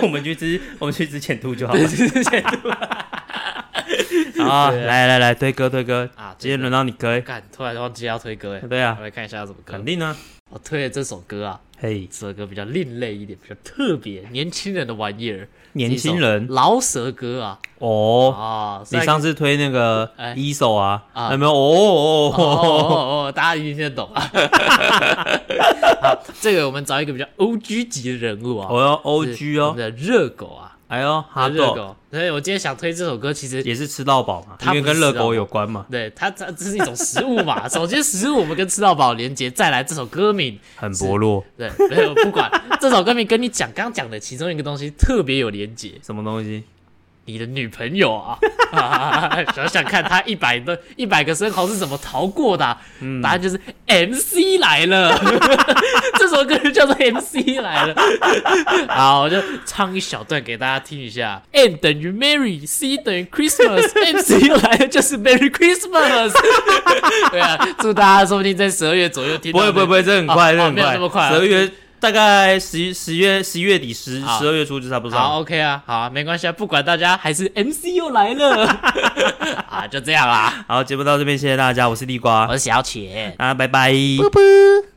[0.00, 1.84] 我们去吃，我们去吃前兔就好了。
[1.86, 2.70] 之前啊，对
[4.46, 7.20] 啊来来来，推歌推歌啊今天轮到你推。
[7.20, 9.84] 干，突然忘记要推歌哎，对啊我，来看一下要怎么歌肯。
[9.84, 10.16] 定呢。
[10.50, 15.48] 我推的这首歌啊，嘿，这首歌比较另类一点，比较特别，年轻人的玩意儿。
[15.74, 18.84] 年轻人是一首饶舌歌啊哦，啊！
[18.90, 21.50] 你上次推那个哎一手啊，啊有没有？
[21.50, 24.20] 哦哦哦哦哦，大家一定听得懂啊。
[26.02, 31.96] 好，这个我们找一个比较 O G 级的人物啊，哦，我要 O G 哦，我们的热狗啊，哎呦，哈热狗。
[32.10, 37.66] 所以我今天想推这首歌，其实也是吃到饱嘛，它因为跟热狗有关嘛，对它它这是一种食物嘛。
[37.70, 41.42] 首先食物我们跟吃到饱连接，再来这首歌名，很薄弱。
[41.56, 46.62] 对，没有不管这首歌名跟你讲刚刚讲的其中一个东西特别有连接，什么东西？
[47.24, 48.36] 你的女朋友啊，
[48.72, 52.76] 啊 想想看，她一百的一百个生蚝是怎么逃过的啊、
[53.22, 55.16] 答案就是 MC 来了，
[56.18, 57.94] 这首歌就叫做 MC 来了。
[58.88, 61.40] 好，我就唱一小段给大家听一下。
[61.52, 66.32] N 等于 Merry，C 等于 Christmas，MC 又来了就是 Merry Christmas。
[67.30, 69.58] 对啊，祝大家说不定在十二月左右听到。
[69.58, 71.70] 不会不会不会，这很快，这很快，没有这么快啊十二月
[72.02, 75.38] 大概十十月十一月底十十二月初就差不多好。
[75.38, 78.66] ，OK 啊，好啊，没关系啊，不管大家还是 MC 又来了
[79.70, 80.64] 啊，就这样啦。
[80.66, 83.92] 好，节目到这边，谢谢大家，我是地瓜我是小浅，啊，拜拜。
[84.18, 84.91] 啵啵。